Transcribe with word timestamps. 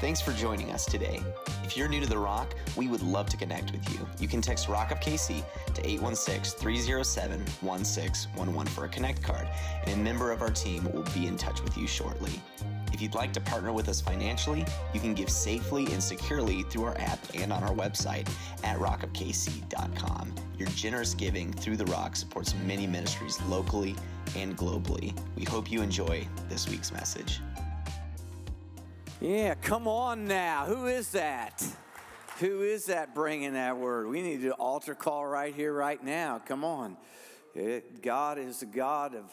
Thanks 0.00 0.20
for 0.20 0.30
joining 0.30 0.70
us 0.70 0.84
today. 0.84 1.20
If 1.64 1.76
you're 1.76 1.88
new 1.88 1.98
to 1.98 2.06
The 2.06 2.16
Rock, 2.16 2.54
we 2.76 2.86
would 2.86 3.02
love 3.02 3.28
to 3.30 3.36
connect 3.36 3.72
with 3.72 3.92
you. 3.92 4.06
You 4.20 4.28
can 4.28 4.40
text 4.40 4.68
Rock 4.68 4.92
of 4.92 5.00
KC 5.00 5.42
to 5.74 5.84
816 5.84 6.56
307 6.56 7.40
1611 7.60 8.72
for 8.72 8.84
a 8.84 8.88
Connect 8.88 9.20
card, 9.20 9.48
and 9.86 10.00
a 10.00 10.04
member 10.04 10.30
of 10.30 10.40
our 10.40 10.50
team 10.50 10.88
will 10.92 11.02
be 11.12 11.26
in 11.26 11.36
touch 11.36 11.60
with 11.64 11.76
you 11.76 11.88
shortly. 11.88 12.30
If 12.92 13.02
you'd 13.02 13.16
like 13.16 13.32
to 13.32 13.40
partner 13.40 13.72
with 13.72 13.88
us 13.88 14.00
financially, 14.00 14.64
you 14.94 15.00
can 15.00 15.14
give 15.14 15.30
safely 15.30 15.86
and 15.92 16.00
securely 16.00 16.62
through 16.62 16.84
our 16.84 16.98
app 16.98 17.18
and 17.34 17.52
on 17.52 17.64
our 17.64 17.74
website 17.74 18.28
at 18.62 18.78
rockofkc.com. 18.78 20.32
Your 20.56 20.68
generous 20.68 21.12
giving 21.12 21.52
through 21.52 21.76
The 21.76 21.86
Rock 21.86 22.14
supports 22.14 22.54
many 22.64 22.86
ministries 22.86 23.42
locally 23.48 23.96
and 24.36 24.56
globally. 24.56 25.18
We 25.34 25.44
hope 25.44 25.72
you 25.72 25.82
enjoy 25.82 26.28
this 26.48 26.68
week's 26.68 26.92
message. 26.92 27.40
Yeah, 29.20 29.56
come 29.56 29.88
on 29.88 30.28
now. 30.28 30.66
Who 30.66 30.86
is 30.86 31.10
that? 31.10 31.66
Who 32.38 32.62
is 32.62 32.86
that 32.86 33.16
bringing 33.16 33.54
that 33.54 33.76
word? 33.76 34.06
We 34.06 34.22
need 34.22 34.44
an 34.44 34.52
altar 34.52 34.94
call 34.94 35.26
right 35.26 35.52
here, 35.52 35.72
right 35.72 36.00
now. 36.00 36.38
Come 36.38 36.64
on. 36.64 36.96
It, 37.52 38.00
God 38.00 38.38
is 38.38 38.60
the 38.60 38.66
God 38.66 39.16
of 39.16 39.24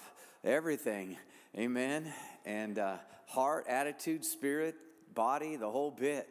everything. 0.44 1.18
Amen. 1.56 2.12
And 2.46 2.80
uh, 2.80 2.96
heart, 3.28 3.68
attitude, 3.70 4.26
spirit, 4.26 4.76
body, 5.14 5.56
the 5.56 5.70
whole 5.70 5.92
bit. 5.92 6.28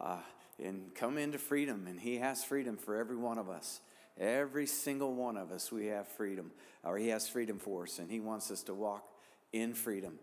Uh, 0.00 0.20
and 0.58 0.94
come 0.94 1.18
into 1.18 1.36
freedom. 1.36 1.86
And 1.86 2.00
He 2.00 2.16
has 2.16 2.42
freedom 2.42 2.78
for 2.78 2.96
every 2.96 3.16
one 3.16 3.36
of 3.36 3.50
us. 3.50 3.82
Every 4.18 4.66
single 4.66 5.12
one 5.12 5.36
of 5.36 5.52
us, 5.52 5.70
we 5.70 5.88
have 5.88 6.08
freedom, 6.08 6.52
or 6.82 6.96
He 6.96 7.08
has 7.08 7.28
freedom 7.28 7.58
for 7.58 7.82
us, 7.82 7.98
and 7.98 8.10
He 8.10 8.20
wants 8.20 8.50
us 8.50 8.62
to 8.62 8.72
walk 8.72 9.04
in 9.52 9.74
freedom. 9.74 10.18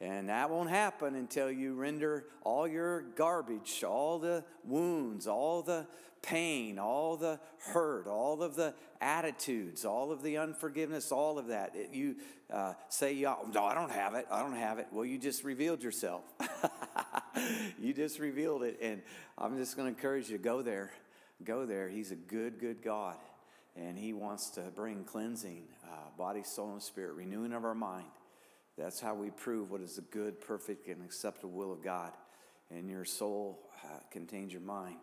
And 0.00 0.28
that 0.28 0.48
won't 0.48 0.70
happen 0.70 1.16
until 1.16 1.50
you 1.50 1.74
render 1.74 2.26
all 2.42 2.68
your 2.68 3.02
garbage, 3.16 3.82
all 3.82 4.20
the 4.20 4.44
wounds, 4.64 5.26
all 5.26 5.62
the 5.62 5.88
pain, 6.22 6.78
all 6.78 7.16
the 7.16 7.40
hurt, 7.58 8.06
all 8.06 8.42
of 8.42 8.54
the 8.54 8.74
attitudes, 9.00 9.84
all 9.84 10.12
of 10.12 10.22
the 10.22 10.38
unforgiveness, 10.38 11.10
all 11.10 11.38
of 11.38 11.48
that. 11.48 11.74
It, 11.74 11.90
you 11.92 12.16
uh, 12.52 12.74
say, 12.88 13.20
No, 13.20 13.64
I 13.64 13.74
don't 13.74 13.90
have 13.90 14.14
it. 14.14 14.26
I 14.30 14.40
don't 14.40 14.56
have 14.56 14.78
it. 14.78 14.86
Well, 14.92 15.04
you 15.04 15.18
just 15.18 15.42
revealed 15.42 15.82
yourself. 15.82 16.22
you 17.80 17.92
just 17.92 18.20
revealed 18.20 18.62
it. 18.62 18.78
And 18.80 19.02
I'm 19.36 19.56
just 19.56 19.76
going 19.76 19.92
to 19.92 19.96
encourage 19.96 20.30
you 20.30 20.36
to 20.38 20.42
go 20.42 20.62
there. 20.62 20.92
Go 21.42 21.66
there. 21.66 21.88
He's 21.88 22.12
a 22.12 22.16
good, 22.16 22.60
good 22.60 22.82
God. 22.82 23.16
And 23.76 23.98
He 23.98 24.12
wants 24.12 24.50
to 24.50 24.62
bring 24.74 25.04
cleansing, 25.04 25.64
uh, 25.84 26.16
body, 26.16 26.42
soul, 26.44 26.72
and 26.72 26.82
spirit, 26.82 27.14
renewing 27.14 27.52
of 27.52 27.64
our 27.64 27.74
mind. 27.74 28.06
That's 28.78 29.00
how 29.00 29.14
we 29.14 29.30
prove 29.30 29.72
what 29.72 29.80
is 29.80 29.96
the 29.96 30.02
good, 30.02 30.40
perfect, 30.40 30.86
and 30.86 31.04
acceptable 31.04 31.50
will 31.50 31.72
of 31.72 31.82
God. 31.82 32.12
And 32.70 32.88
your 32.88 33.04
soul 33.04 33.58
uh, 33.84 33.98
contains 34.10 34.52
your 34.52 34.62
mind, 34.62 34.98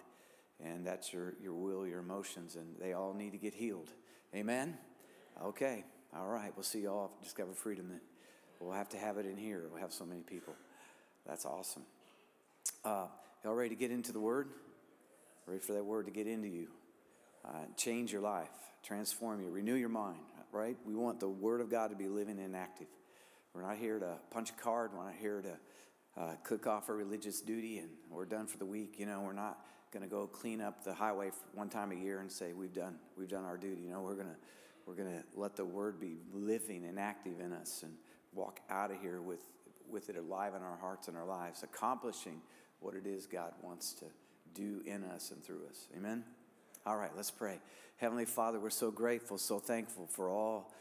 and 0.63 0.87
that's 0.87 1.11
your, 1.11 1.33
your 1.43 1.53
will, 1.53 1.85
your 1.85 1.99
emotions, 1.99 2.55
and 2.55 2.67
they 2.79 2.93
all 2.93 3.13
need 3.13 3.31
to 3.31 3.37
get 3.37 3.53
healed. 3.53 3.89
Amen? 4.33 4.77
Okay, 5.43 5.83
all 6.15 6.27
right. 6.27 6.51
We'll 6.55 6.63
see 6.63 6.81
you 6.81 6.89
all 6.89 7.11
Discover 7.21 7.53
Freedom 7.53 7.89
then. 7.89 8.01
We'll 8.61 8.71
have 8.71 8.87
to 8.89 8.97
have 8.97 9.17
it 9.17 9.25
in 9.25 9.35
here. 9.35 9.63
We'll 9.69 9.81
have 9.81 9.91
so 9.91 10.05
many 10.05 10.21
people. 10.21 10.53
That's 11.27 11.45
awesome. 11.45 11.83
Uh, 12.85 13.07
y'all 13.43 13.55
ready 13.55 13.69
to 13.69 13.75
get 13.75 13.91
into 13.91 14.13
the 14.13 14.21
Word? 14.21 14.47
Ready 15.47 15.59
for 15.59 15.73
that 15.73 15.83
Word 15.83 16.05
to 16.05 16.11
get 16.11 16.27
into 16.27 16.47
you? 16.47 16.67
Uh, 17.43 17.65
change 17.75 18.13
your 18.13 18.21
life, 18.21 18.47
transform 18.83 19.41
you, 19.41 19.49
renew 19.49 19.75
your 19.75 19.89
mind, 19.89 20.19
right? 20.53 20.77
We 20.85 20.95
want 20.95 21.19
the 21.19 21.27
Word 21.27 21.59
of 21.59 21.69
God 21.69 21.89
to 21.89 21.95
be 21.97 22.07
living 22.07 22.39
and 22.39 22.55
active. 22.55 22.87
We're 23.55 23.61
not 23.61 23.77
here 23.77 23.99
to 23.99 24.17
punch 24.31 24.49
a 24.49 24.53
card. 24.53 24.91
We're 24.93 25.05
not 25.05 25.13
here 25.17 25.41
to 25.41 26.21
uh, 26.21 26.35
cook 26.43 26.67
off 26.67 26.89
a 26.89 26.93
religious 26.93 27.39
duty 27.39 27.77
and 27.79 27.89
we're 28.09 28.25
done 28.25 28.47
for 28.47 28.57
the 28.57 28.65
week. 28.65 28.95
You 28.97 29.05
know, 29.05 29.21
we're 29.21 29.31
not 29.31 29.59
going 29.93 30.03
to 30.03 30.09
go 30.09 30.27
clean 30.27 30.59
up 30.59 30.83
the 30.83 30.93
highway 30.93 31.31
one 31.53 31.69
time 31.69 31.93
a 31.93 31.95
year 31.95 32.19
and 32.19 32.29
say 32.29 32.51
we've 32.51 32.73
done 32.73 32.95
we've 33.17 33.29
done 33.29 33.45
our 33.45 33.55
duty. 33.55 33.83
You 33.83 33.91
know, 33.91 34.01
we're 34.01 34.15
going 34.15 34.27
to 34.27 34.35
we're 34.85 34.95
to 34.95 35.23
let 35.35 35.55
the 35.55 35.63
word 35.63 36.01
be 36.01 36.17
living 36.33 36.83
and 36.85 36.99
active 36.99 37.39
in 37.39 37.53
us 37.53 37.83
and 37.83 37.93
walk 38.33 38.59
out 38.69 38.91
of 38.91 38.99
here 38.99 39.21
with 39.21 39.39
with 39.89 40.09
it 40.09 40.17
alive 40.17 40.53
in 40.53 40.61
our 40.61 40.77
hearts 40.77 41.07
and 41.07 41.15
our 41.15 41.25
lives, 41.25 41.63
accomplishing 41.63 42.41
what 42.81 42.93
it 42.93 43.07
is 43.07 43.25
God 43.25 43.53
wants 43.61 43.93
to 43.93 44.05
do 44.53 44.81
in 44.85 45.03
us 45.05 45.31
and 45.31 45.41
through 45.41 45.61
us. 45.69 45.87
Amen. 45.95 46.25
All 46.85 46.97
right, 46.97 47.11
let's 47.15 47.31
pray. 47.31 47.59
Heavenly 47.97 48.25
Father, 48.25 48.59
we're 48.59 48.69
so 48.69 48.91
grateful, 48.91 49.37
so 49.37 49.59
thankful 49.59 50.07
for 50.07 50.29
all 50.29 50.73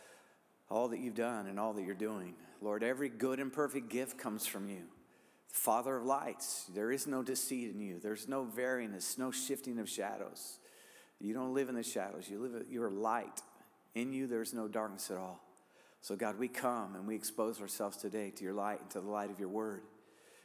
all 0.70 0.88
that 0.88 0.98
you've 0.98 1.14
done 1.14 1.47
and 1.47 1.58
all 1.58 1.72
that 1.75 1.84
you're 1.84 1.94
doing. 1.94 2.34
Lord, 2.60 2.82
every 2.82 3.08
good 3.08 3.41
and 3.41 3.52
perfect 3.52 3.88
gift 3.88 4.19
comes 4.19 4.47
from 4.47 4.69
you. 4.69 4.82
Father 5.48 5.98
of 5.98 6.04
lights, 6.04 6.66
there 6.75 6.91
is 6.91 7.06
no 7.06 7.22
deceit 7.22 7.72
in 7.72 7.80
you. 7.80 8.00
There's 8.02 8.28
no 8.28 8.44
variness, 8.44 9.19
no 9.19 9.30
shifting 9.30 9.78
of 9.78 9.88
shadows. 9.88 10.58
You 11.20 11.32
don't 11.32 11.54
live 11.54 11.69
in 11.69 11.76
the 11.76 11.82
shadows. 11.82 12.28
You 12.28 12.41
live 12.41 12.64
you're 12.69 12.91
light. 12.91 13.41
In 13.94 14.12
you 14.12 14.26
there's 14.26 14.52
no 14.52 14.66
darkness 14.66 15.10
at 15.10 15.16
all. 15.16 15.41
So 16.00 16.16
God, 16.16 16.38
we 16.38 16.48
come 16.48 16.96
and 16.96 17.06
we 17.06 17.14
expose 17.14 17.60
ourselves 17.60 17.96
today 17.96 18.31
to 18.31 18.44
your 18.44 18.52
light 18.52 18.81
and 18.81 18.91
to 18.91 19.00
the 19.00 19.08
light 19.08 19.31
of 19.31 19.38
your 19.38 19.48
word. 19.48 19.82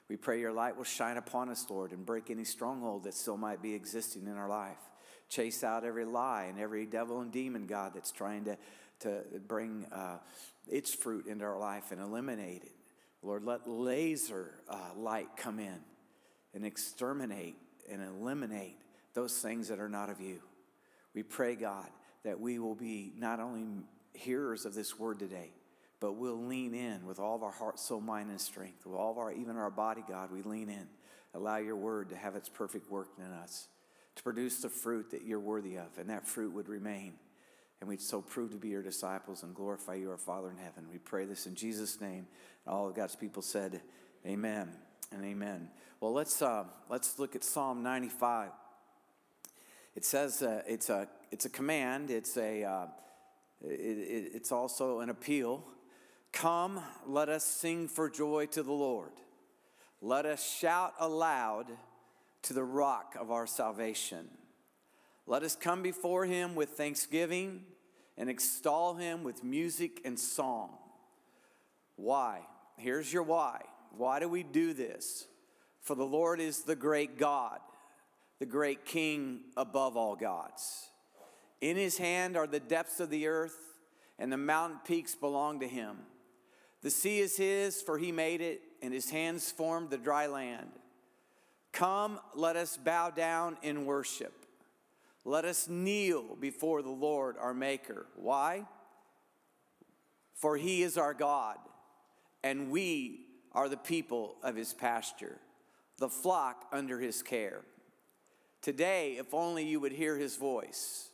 We 0.08 0.16
pray 0.16 0.40
your 0.40 0.54
light 0.54 0.78
will 0.78 0.84
shine 0.84 1.18
upon 1.18 1.50
us, 1.50 1.66
Lord, 1.70 1.92
and 1.92 2.06
break 2.06 2.30
any 2.30 2.44
stronghold 2.44 3.04
that 3.04 3.14
still 3.14 3.38
might 3.38 3.62
be 3.62 3.74
existing 3.74 4.26
in 4.28 4.38
our 4.38 4.50
life. 4.50 4.78
Chase 5.28 5.64
out 5.64 5.84
every 5.84 6.06
lie 6.06 6.46
and 6.50 6.60
every 6.60 6.86
devil 6.86 7.22
and 7.22 7.32
demon, 7.32 7.68
God, 7.68 7.94
that's 7.94 8.12
trying 8.12 8.46
to 8.46 8.58
to 9.00 9.22
bring 9.48 9.86
uh, 9.92 10.18
its 10.68 10.94
fruit 10.94 11.28
into 11.28 11.46
our 11.46 11.60
life 11.60 11.92
and 11.92 12.02
eliminate 12.02 12.64
it. 12.64 12.72
Lord, 13.22 13.44
let 13.44 13.68
laser 13.68 14.54
uh, 14.70 14.92
light 14.96 15.30
come 15.36 15.60
in 15.60 15.80
and 16.54 16.66
exterminate 16.66 17.56
and 17.92 18.02
eliminate 18.02 18.78
those 19.14 19.38
things 19.40 19.68
that 19.68 19.80
are 19.80 19.90
not 19.90 20.10
of 20.10 20.22
you. 20.22 20.40
We 21.14 21.24
pray, 21.24 21.56
God, 21.56 21.88
that 22.24 22.40
we 22.40 22.60
will 22.60 22.76
be 22.76 23.14
not 23.18 23.40
only 23.40 23.66
hearers 24.14 24.66
of 24.66 24.74
this 24.74 24.98
word 24.98 25.20
today, 25.20 25.52
but 26.00 26.14
we'll 26.14 26.46
lean 26.46 26.74
in 26.74 27.06
with 27.06 27.20
all 27.20 27.36
of 27.36 27.44
our 27.44 27.52
heart, 27.52 27.80
soul, 27.80 28.00
mind, 28.00 28.30
and 28.30 28.40
strength. 28.40 28.86
With 28.86 28.96
all 28.96 29.12
of 29.12 29.18
our, 29.18 29.32
even 29.34 29.58
our 29.58 29.72
body, 29.72 30.04
God, 30.08 30.32
we 30.32 30.42
lean 30.44 30.70
in. 30.70 30.88
Allow 31.34 31.58
your 31.58 31.76
word 31.76 32.10
to 32.10 32.16
have 32.16 32.36
its 32.36 32.48
perfect 32.48 32.90
work 32.90 33.10
in 33.18 33.26
us, 33.26 33.68
to 34.16 34.24
produce 34.24 34.62
the 34.62 34.70
fruit 34.70 35.12
that 35.12 35.24
you're 35.24 35.40
worthy 35.40 35.76
of, 35.76 35.88
and 35.98 36.10
that 36.10 36.26
fruit 36.26 36.54
would 36.54 36.70
remain 36.70 37.14
and 37.80 37.90
we'd 37.90 38.02
so 38.02 38.22
prove 38.22 38.52
to 38.52 38.58
be 38.58 38.70
your 38.70 38.82
disciples 38.82 39.44
and 39.44 39.56
glorify 39.56 39.96
you, 39.96 40.10
our 40.10 40.18
Father 40.18 40.50
in 40.50 40.58
heaven. 40.58 40.86
We 40.92 40.98
pray 40.98 41.26
this 41.26 41.46
in 41.46 41.56
Jesus' 41.56 42.02
name. 42.02 42.28
And 42.66 42.76
All 42.76 42.88
of 42.88 42.96
God's 42.96 43.16
people 43.16 43.42
said, 43.42 43.82
Amen 44.26 44.70
and 45.12 45.24
amen. 45.24 45.70
Well, 46.02 46.14
let's 46.14 46.42
uh, 46.42 46.66
let's 46.90 47.20
look 47.20 47.36
at 47.36 47.44
Psalm 47.44 47.84
95. 47.84 48.52
It 49.96 50.06
says 50.06 50.42
uh, 50.42 50.62
it's 50.68 50.90
a 50.90 51.08
it's 51.32 51.46
a 51.46 51.50
command. 51.50 52.12
It's 52.12 52.38
a 52.38 52.64
uh, 52.64 52.86
it, 53.64 53.70
it, 53.70 54.32
it's 54.34 54.52
also 54.52 55.00
an 55.00 55.10
appeal. 55.10 55.64
Come, 56.32 56.80
let 57.08 57.30
us 57.30 57.44
sing 57.44 57.88
for 57.88 58.10
joy 58.10 58.46
to 58.48 58.62
the 58.62 58.72
Lord. 58.72 59.12
Let 60.02 60.26
us 60.26 60.48
shout 60.48 60.94
aloud 61.00 61.66
to 62.44 62.54
the 62.54 62.64
rock 62.64 63.16
of 63.20 63.32
our 63.32 63.48
salvation. 63.48 64.28
Let 65.30 65.44
us 65.44 65.56
come 65.56 65.84
before 65.84 66.26
him 66.26 66.56
with 66.56 66.70
thanksgiving 66.70 67.62
and 68.18 68.32
extol 68.32 68.96
him 68.96 69.24
with 69.24 69.44
music 69.44 70.02
and 70.04 70.18
song. 70.18 70.72
Why? 71.98 72.40
Here's 72.78 73.14
your 73.14 73.22
why. 73.22 73.62
Why 73.96 74.20
do 74.20 74.28
we 74.28 74.42
do 74.42 74.74
this? 74.74 75.28
For 75.82 75.94
the 75.94 76.04
Lord 76.04 76.40
is 76.40 76.64
the 76.64 76.76
great 76.76 77.20
God, 77.20 77.60
the 78.40 78.48
great 78.48 78.86
King 78.86 79.42
above 79.56 79.96
all 79.96 80.16
gods. 80.16 80.88
In 81.62 81.78
his 81.78 82.00
hand 82.00 82.36
are 82.36 82.48
the 82.48 82.60
depths 82.60 83.00
of 83.00 83.12
the 83.12 83.28
earth, 83.28 83.78
and 84.18 84.32
the 84.32 84.38
mountain 84.38 84.80
peaks 84.84 85.14
belong 85.14 85.60
to 85.60 85.68
him. 85.68 85.98
The 86.82 86.90
sea 86.90 87.20
is 87.20 87.38
his, 87.38 87.84
for 87.84 88.00
he 88.00 88.12
made 88.12 88.42
it, 88.42 88.64
and 88.82 88.92
his 88.92 89.12
hands 89.12 89.52
formed 89.52 89.92
the 89.92 89.98
dry 90.00 90.26
land. 90.26 90.72
Come, 91.72 92.20
let 92.34 92.56
us 92.56 92.78
bow 92.78 93.12
down 93.12 93.58
in 93.62 93.86
worship. 93.86 94.39
Let 95.30 95.46
us 95.46 95.68
kneel 95.70 96.36
before 96.40 96.82
the 96.82 96.90
Lord 96.90 97.36
our 97.40 97.54
Maker. 97.54 98.08
Why? 98.16 98.66
For 100.34 100.58
he 100.58 100.82
is 100.82 100.98
our 100.98 101.14
God, 101.14 101.58
and 102.44 102.72
we 102.72 103.28
are 103.52 103.70
the 103.70 103.78
people 103.78 104.38
of 104.42 104.56
his 104.56 104.74
pasture, 104.74 105.38
the 106.00 106.10
flock 106.10 106.66
under 106.72 107.00
his 107.00 107.22
care. 107.22 107.62
Today, 108.64 109.18
if 109.20 109.32
only 109.32 109.68
you 109.68 109.80
would 109.80 109.92
hear 109.92 110.18
his 110.18 110.36
voice. 110.36 111.10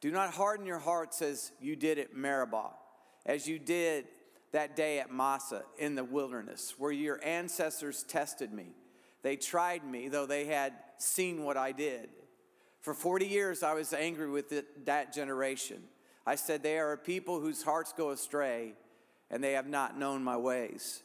Do 0.00 0.12
not 0.12 0.30
harden 0.30 0.64
your 0.64 0.78
hearts 0.78 1.20
as 1.20 1.50
you 1.60 1.74
did 1.74 1.98
at 1.98 2.14
Meribah, 2.14 2.74
as 3.26 3.48
you 3.48 3.58
did 3.58 4.06
that 4.52 4.76
day 4.76 5.00
at 5.00 5.12
Massah 5.12 5.64
in 5.76 5.96
the 5.96 6.04
wilderness, 6.04 6.74
where 6.78 6.92
your 6.92 7.18
ancestors 7.24 8.04
tested 8.04 8.52
me. 8.52 8.76
They 9.22 9.34
tried 9.34 9.84
me, 9.84 10.06
though 10.06 10.26
they 10.26 10.44
had 10.44 10.72
seen 10.98 11.42
what 11.42 11.56
I 11.56 11.72
did. 11.72 12.10
For 12.80 12.94
40 12.94 13.26
years, 13.26 13.62
I 13.62 13.74
was 13.74 13.92
angry 13.92 14.30
with 14.30 14.52
it, 14.52 14.86
that 14.86 15.12
generation. 15.12 15.82
I 16.26 16.34
said, 16.34 16.62
They 16.62 16.78
are 16.78 16.92
a 16.92 16.98
people 16.98 17.40
whose 17.40 17.62
hearts 17.62 17.92
go 17.92 18.10
astray, 18.10 18.74
and 19.30 19.44
they 19.44 19.52
have 19.52 19.66
not 19.66 19.98
known 19.98 20.24
my 20.24 20.36
ways. 20.36 21.02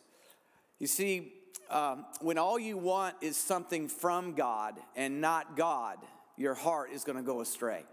You 0.80 0.88
see, 0.88 1.33
um, 1.69 2.06
when 2.22 2.38
all 2.38 2.60
you 2.60 2.77
want 2.77 3.16
is 3.22 3.38
something 3.38 3.88
from 3.88 4.33
God 4.33 4.75
and 4.95 5.22
not 5.22 5.57
God, 5.57 5.98
your 6.38 6.54
heart 6.54 6.92
is 6.92 7.04
going 7.04 7.18
to 7.18 7.24
go 7.24 7.42
astray. 7.42 7.83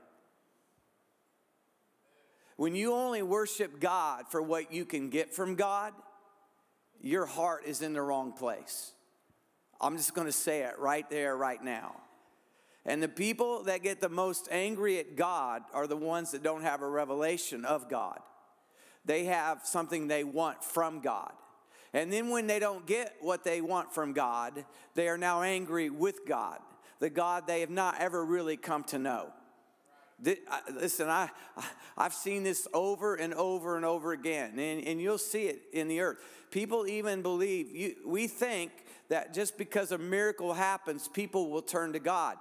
When 2.56 2.75
you 2.75 2.93
only 2.93 3.23
worship 3.23 3.81
God 3.81 4.26
for 4.29 4.43
what 4.43 4.73
you 4.73 4.84
can 4.84 5.11
get 5.11 5.34
from 5.34 5.55
God, 5.55 5.94
your 7.00 7.26
heart 7.26 7.64
is 7.67 7.82
in 7.82 7.93
the 7.93 8.02
wrong 8.02 8.32
place. 8.32 8.93
I'm 9.81 9.96
just 9.96 10.14
going 10.14 10.29
to 10.29 10.32
say 10.32 10.61
it 10.61 10.79
right 10.79 11.08
there, 11.11 11.37
right 11.37 11.62
now. 11.62 11.96
And 12.84 13.02
the 13.02 13.08
people 13.08 13.62
that 13.64 13.82
get 13.82 14.00
the 14.00 14.08
most 14.08 14.49
angry 14.50 14.99
at 14.99 15.17
God 15.17 15.62
are 15.73 15.87
the 15.87 15.96
ones 15.96 16.32
that 16.32 16.43
don't 16.43 16.62
have 16.62 16.82
a 16.82 16.88
revelation 16.88 17.64
of 17.64 17.88
God. 17.88 18.19
They 19.05 19.25
have 19.25 19.61
something 19.64 20.08
they 20.08 20.25
want 20.25 20.64
from 20.64 21.00
God. 21.00 21.32
And 21.93 22.12
then 22.12 22.31
when 22.31 22.46
they 22.46 22.58
don't 22.58 22.87
get 22.87 23.14
what 23.20 23.44
they 23.44 23.61
want 23.61 23.94
from 23.94 24.12
God, 24.12 24.64
they 24.94 25.08
are 25.08 25.19
now 25.19 25.43
angry 25.43 25.90
with 25.90 26.26
God, 26.26 26.58
the 27.00 27.11
God 27.11 27.46
they 27.46 27.61
have 27.61 27.70
not 27.70 28.00
ever 28.00 28.25
really 28.25 28.56
come 28.56 28.82
to 28.84 28.99
know. 28.99 29.32
Listen, 30.73 31.08
I, 31.08 31.31
I've 31.96 32.14
seen 32.14 32.44
this 32.44 32.69
over 32.73 33.17
and 33.17 33.34
over 33.34 33.76
and 33.76 33.84
over 33.84 34.12
again, 34.12 34.58
and, 34.58 34.84
and 34.87 35.00
you'll 35.00 35.19
see 35.19 35.46
it 35.46 35.62
in 35.73 35.88
the 35.88 36.00
earth. 36.00 36.19
People 36.50 36.87
even 36.87 37.23
believe, 37.23 37.75
you, 37.75 37.96
we 38.06 38.29
think 38.29 38.70
that 39.12 39.34
just 39.34 39.58
because 39.58 39.92
a 39.92 39.98
miracle 39.98 40.54
happens, 40.54 41.06
people 41.06 41.50
will 41.50 41.60
turn 41.60 41.92
to 41.92 41.98
God. 41.98 42.38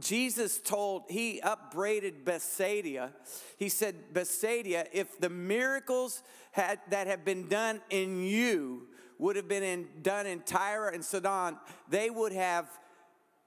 Jesus 0.00 0.58
told, 0.58 1.02
he 1.10 1.38
upbraided 1.42 2.24
Bethsaida. 2.24 3.12
He 3.58 3.68
said, 3.68 4.14
Bethsaida, 4.14 4.86
if 4.98 5.20
the 5.20 5.28
miracles 5.28 6.22
had, 6.52 6.80
that 6.88 7.08
have 7.08 7.26
been 7.26 7.46
done 7.46 7.82
in 7.90 8.22
you 8.22 8.88
would 9.18 9.36
have 9.36 9.48
been 9.48 9.62
in, 9.62 9.86
done 10.00 10.24
in 10.26 10.40
Tyre 10.40 10.88
and 10.88 11.04
Sidon, 11.04 11.58
they 11.90 12.08
would 12.08 12.32
have 12.32 12.70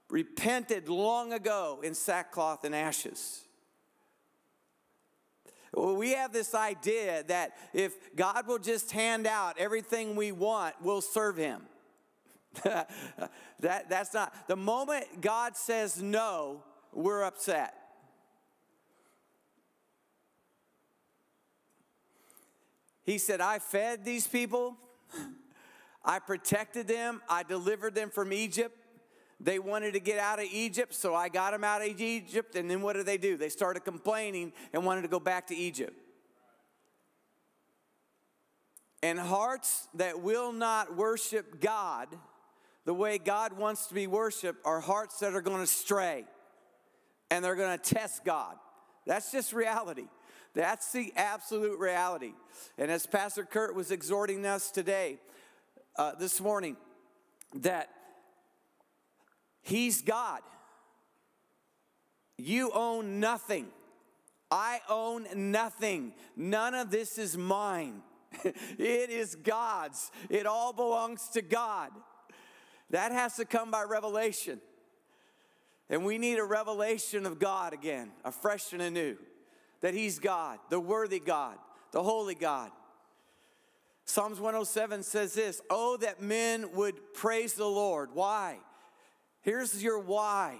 repented 0.08 0.88
long 0.88 1.32
ago 1.32 1.80
in 1.82 1.94
sackcloth 1.94 2.64
and 2.64 2.76
ashes. 2.76 3.42
We 5.76 6.12
have 6.12 6.32
this 6.32 6.54
idea 6.54 7.24
that 7.24 7.56
if 7.74 8.14
God 8.14 8.46
will 8.46 8.60
just 8.60 8.92
hand 8.92 9.26
out 9.26 9.58
everything 9.58 10.14
we 10.14 10.30
want, 10.30 10.76
we'll 10.80 11.00
serve 11.00 11.36
Him. 11.36 11.62
that, 13.60 13.88
that's 13.88 14.14
not, 14.14 14.32
the 14.48 14.56
moment 14.56 15.20
God 15.20 15.56
says 15.56 16.02
no, 16.02 16.62
we're 16.92 17.22
upset. 17.22 17.74
He 23.04 23.16
said, 23.16 23.40
I 23.40 23.58
fed 23.58 24.04
these 24.04 24.26
people, 24.26 24.76
I 26.04 26.18
protected 26.18 26.86
them, 26.88 27.22
I 27.28 27.42
delivered 27.42 27.94
them 27.94 28.10
from 28.10 28.32
Egypt. 28.32 28.76
They 29.40 29.58
wanted 29.58 29.92
to 29.92 30.00
get 30.00 30.18
out 30.18 30.40
of 30.40 30.46
Egypt, 30.52 30.92
so 30.94 31.14
I 31.14 31.28
got 31.28 31.52
them 31.52 31.62
out 31.62 31.80
of 31.80 32.00
Egypt. 32.00 32.56
And 32.56 32.68
then 32.68 32.82
what 32.82 32.94
did 32.94 33.06
they 33.06 33.18
do? 33.18 33.36
They 33.36 33.48
started 33.48 33.84
complaining 33.84 34.52
and 34.72 34.84
wanted 34.84 35.02
to 35.02 35.08
go 35.08 35.20
back 35.20 35.46
to 35.46 35.56
Egypt. 35.56 35.94
And 39.02 39.18
hearts 39.18 39.88
that 39.94 40.20
will 40.20 40.52
not 40.52 40.96
worship 40.96 41.60
God 41.60 42.08
the 42.88 42.94
way 42.94 43.18
God 43.18 43.52
wants 43.52 43.88
to 43.88 43.94
be 43.94 44.06
worshiped 44.06 44.64
are 44.64 44.80
hearts 44.80 45.18
that 45.18 45.34
are 45.34 45.42
going 45.42 45.60
to 45.60 45.66
stray 45.66 46.24
and 47.30 47.44
they're 47.44 47.54
going 47.54 47.78
to 47.78 47.94
test 47.94 48.24
God. 48.24 48.56
That's 49.04 49.30
just 49.30 49.52
reality. 49.52 50.06
That's 50.54 50.90
the 50.92 51.12
absolute 51.14 51.78
reality. 51.78 52.32
And 52.78 52.90
as 52.90 53.06
Pastor 53.06 53.44
Kurt 53.44 53.74
was 53.74 53.90
exhorting 53.90 54.46
us 54.46 54.70
today, 54.70 55.18
uh, 55.96 56.12
this 56.18 56.40
morning, 56.40 56.78
that 57.56 57.90
He's 59.60 60.00
God. 60.00 60.40
You 62.38 62.70
own 62.72 63.20
nothing. 63.20 63.66
I 64.50 64.80
own 64.88 65.26
nothing. 65.34 66.14
None 66.36 66.72
of 66.72 66.90
this 66.90 67.18
is 67.18 67.36
mine. 67.36 68.00
it 68.44 69.10
is 69.10 69.34
God's. 69.34 70.10
It 70.30 70.46
all 70.46 70.72
belongs 70.72 71.28
to 71.34 71.42
God. 71.42 71.90
That 72.90 73.12
has 73.12 73.36
to 73.36 73.44
come 73.44 73.70
by 73.70 73.82
revelation. 73.82 74.60
And 75.90 76.04
we 76.04 76.18
need 76.18 76.38
a 76.38 76.44
revelation 76.44 77.26
of 77.26 77.38
God 77.38 77.72
again, 77.72 78.10
afresh 78.24 78.72
and 78.72 78.82
anew. 78.82 79.16
That 79.80 79.94
He's 79.94 80.18
God, 80.18 80.58
the 80.70 80.80
worthy 80.80 81.20
God, 81.20 81.56
the 81.92 82.02
holy 82.02 82.34
God. 82.34 82.70
Psalms 84.04 84.40
107 84.40 85.02
says 85.02 85.34
this 85.34 85.60
Oh, 85.70 85.96
that 85.98 86.22
men 86.22 86.72
would 86.72 87.14
praise 87.14 87.54
the 87.54 87.66
Lord. 87.66 88.10
Why? 88.14 88.58
Here's 89.42 89.82
your 89.82 89.98
why. 89.98 90.56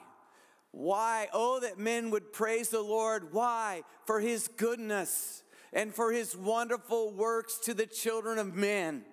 Why? 0.71 1.29
Oh, 1.33 1.61
that 1.61 1.79
men 1.79 2.11
would 2.11 2.33
praise 2.33 2.69
the 2.69 2.83
Lord. 2.83 3.33
Why? 3.33 3.83
For 4.05 4.21
his 4.21 4.49
goodness 4.49 5.43
and 5.73 5.95
for 5.95 6.13
his 6.13 6.37
wonderful 6.37 7.11
works 7.13 7.59
to 7.65 7.75
the 7.75 7.87
children 7.87 8.39
of 8.39 8.55
men. 8.55 9.05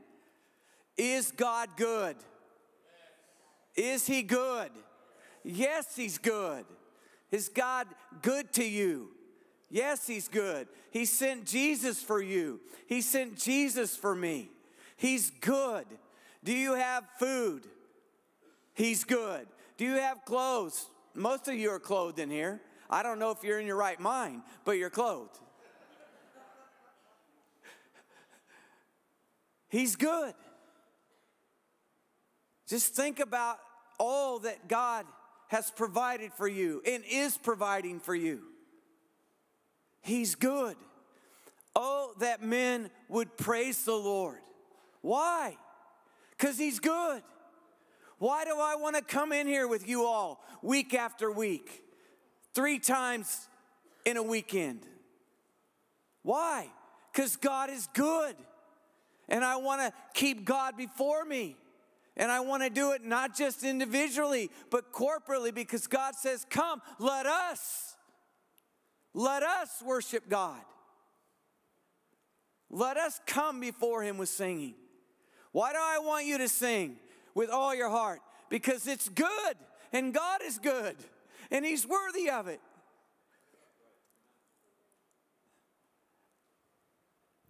Is 0.98 1.32
God 1.32 1.70
good? 1.78 2.16
Is 3.76 4.08
he 4.08 4.22
good? 4.22 4.70
Yes, 5.44 5.96
he's 5.96 6.18
good. 6.18 6.66
Is 7.32 7.50
God 7.50 7.88
good 8.22 8.54
to 8.54 8.64
you? 8.64 9.10
Yes, 9.70 10.08
he's 10.08 10.28
good. 10.28 10.68
He 10.92 11.06
sent 11.06 11.46
Jesus 11.46 12.02
for 12.02 12.22
you. 12.22 12.62
He 12.88 13.02
sent 13.02 13.38
Jesus 13.38 13.96
for 13.96 14.16
me. 14.16 14.50
He's 14.96 15.32
good. 15.42 15.86
Do 16.44 16.54
you 16.54 16.76
have 16.76 17.04
food? 17.20 17.68
He's 18.74 19.04
good. 19.04 19.48
Do 19.78 19.86
you 19.86 19.96
have 19.96 20.24
clothes? 20.26 20.86
Most 21.14 21.48
of 21.48 21.56
you 21.56 21.72
are 21.72 21.80
clothed 21.80 22.20
in 22.20 22.30
here. 22.30 22.62
I 22.90 23.04
don't 23.04 23.20
know 23.20 23.32
if 23.32 23.44
you're 23.44 23.60
in 23.60 23.66
your 23.66 23.76
right 23.76 24.00
mind, 24.00 24.44
but 24.64 24.74
you're 24.74 24.90
clothed. 24.90 25.40
He's 29.68 29.96
good. 29.96 30.34
Just 32.68 32.96
think 32.96 33.20
about 33.20 33.58
all 34.00 34.40
that 34.40 34.68
God 34.68 35.06
has 35.48 35.72
provided 35.72 36.34
for 36.34 36.48
you 36.48 36.82
and 36.86 37.04
is 37.10 37.38
providing 37.38 38.00
for 38.00 38.16
you. 38.16 38.42
He's 40.02 40.36
good. 40.36 40.76
Oh, 41.76 42.14
that 42.20 42.42
men 42.42 42.90
would 43.10 43.38
praise 43.38 43.84
the 43.84 43.96
Lord. 43.96 44.40
Why? 45.02 45.58
Because 46.32 46.58
He's 46.58 46.80
good. 46.80 47.22
Why 48.18 48.46
do 48.46 48.58
I 48.58 48.76
want 48.76 48.96
to 48.96 49.02
come 49.02 49.34
in 49.34 49.46
here 49.48 49.68
with 49.68 49.88
you 49.88 50.06
all 50.06 50.44
week 50.62 50.94
after 50.94 51.32
week, 51.32 51.84
three 52.54 52.80
times 52.80 53.50
in 54.06 54.18
a 54.18 54.24
weekend? 54.24 54.82
Why? 56.22 56.70
Because 57.12 57.36
God 57.36 57.70
is 57.70 57.88
good. 57.94 58.36
And 59.28 59.44
I 59.44 59.58
want 59.58 59.82
to 59.82 59.94
keep 60.14 60.46
God 60.46 60.78
before 60.78 61.26
me. 61.26 61.58
And 62.18 62.32
I 62.32 62.40
want 62.40 62.64
to 62.64 62.70
do 62.70 62.92
it 62.92 63.04
not 63.04 63.36
just 63.36 63.64
individually, 63.64 64.50
but 64.70 64.94
corporately 64.94 65.54
because 65.54 65.88
God 65.88 66.16
says, 66.16 66.46
Come, 66.50 66.82
let 67.00 67.26
us, 67.26 67.96
let 69.14 69.44
us 69.44 69.84
worship 69.86 70.30
God. 70.30 70.62
Let 72.70 72.98
us 72.98 73.20
come 73.26 73.60
before 73.60 74.02
Him 74.04 74.18
with 74.18 74.30
singing. 74.30 74.76
Why 75.52 75.72
do 75.72 75.80
I 75.80 76.00
want 76.00 76.26
you 76.26 76.38
to 76.38 76.50
sing? 76.50 76.98
with 77.36 77.50
all 77.50 77.76
your 77.76 77.90
heart 77.90 78.22
because 78.50 78.88
it's 78.88 79.10
good 79.10 79.56
and 79.94 80.14
God 80.14 80.40
is 80.44 80.58
good 80.58 80.96
and 81.52 81.64
He's 81.64 81.86
worthy 81.86 82.30
of 82.32 82.48
it. 82.48 82.62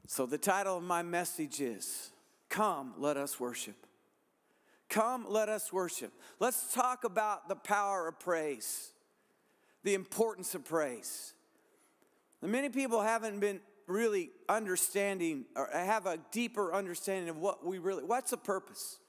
So, 0.07 0.25
the 0.25 0.37
title 0.37 0.77
of 0.77 0.83
my 0.83 1.01
message 1.01 1.61
is 1.61 2.11
Come, 2.49 2.93
Let 2.97 3.17
Us 3.17 3.39
Worship. 3.39 3.84
Come, 4.89 5.25
let 5.29 5.49
us 5.49 5.73
worship. 5.73 6.13
Let's 6.39 6.73
talk 6.73 7.03
about 7.03 7.49
the 7.49 7.55
power 7.55 8.07
of 8.07 8.19
praise, 8.19 8.91
the 9.83 9.93
importance 9.93 10.55
of 10.55 10.63
praise. 10.65 11.33
And 12.41 12.51
many 12.51 12.69
people 12.69 13.01
haven't 13.01 13.39
been 13.39 13.61
really 13.87 14.31
understanding 14.49 15.45
or 15.55 15.69
have 15.71 16.05
a 16.05 16.19
deeper 16.31 16.73
understanding 16.73 17.29
of 17.29 17.37
what 17.37 17.65
we 17.65 17.77
really, 17.77 18.03
what's 18.03 18.31
the 18.31 18.37
purpose? 18.37 18.99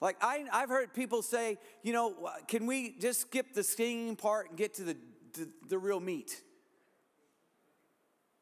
Like, 0.00 0.16
I, 0.22 0.44
I've 0.52 0.70
heard 0.70 0.94
people 0.94 1.22
say, 1.22 1.58
you 1.82 1.92
know, 1.92 2.30
can 2.48 2.66
we 2.66 2.96
just 2.98 3.22
skip 3.22 3.52
the 3.52 3.62
singing 3.62 4.16
part 4.16 4.48
and 4.48 4.58
get 4.58 4.74
to 4.74 4.84
the, 4.84 4.96
the, 5.34 5.48
the 5.68 5.78
real 5.78 6.00
meat? 6.00 6.40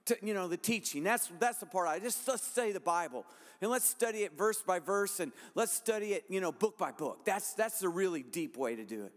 To, 0.06 0.16
you 0.22 0.34
know, 0.34 0.48
the 0.48 0.56
teaching. 0.56 1.02
That's, 1.02 1.28
that's 1.38 1.58
the 1.58 1.66
part 1.66 1.88
I 1.88 1.98
just 1.98 2.26
let's 2.28 2.46
study 2.46 2.72
the 2.72 2.80
Bible 2.80 3.26
and 3.60 3.70
let's 3.70 3.84
study 3.84 4.18
it 4.18 4.36
verse 4.36 4.62
by 4.62 4.78
verse 4.78 5.20
and 5.20 5.32
let's 5.54 5.72
study 5.72 6.12
it, 6.12 6.24
you 6.28 6.40
know, 6.40 6.52
book 6.52 6.78
by 6.78 6.92
book. 6.92 7.24
That's, 7.24 7.54
that's 7.54 7.80
the 7.80 7.88
really 7.88 8.22
deep 8.22 8.56
way 8.56 8.76
to 8.76 8.84
do 8.84 9.04
it. 9.04 9.12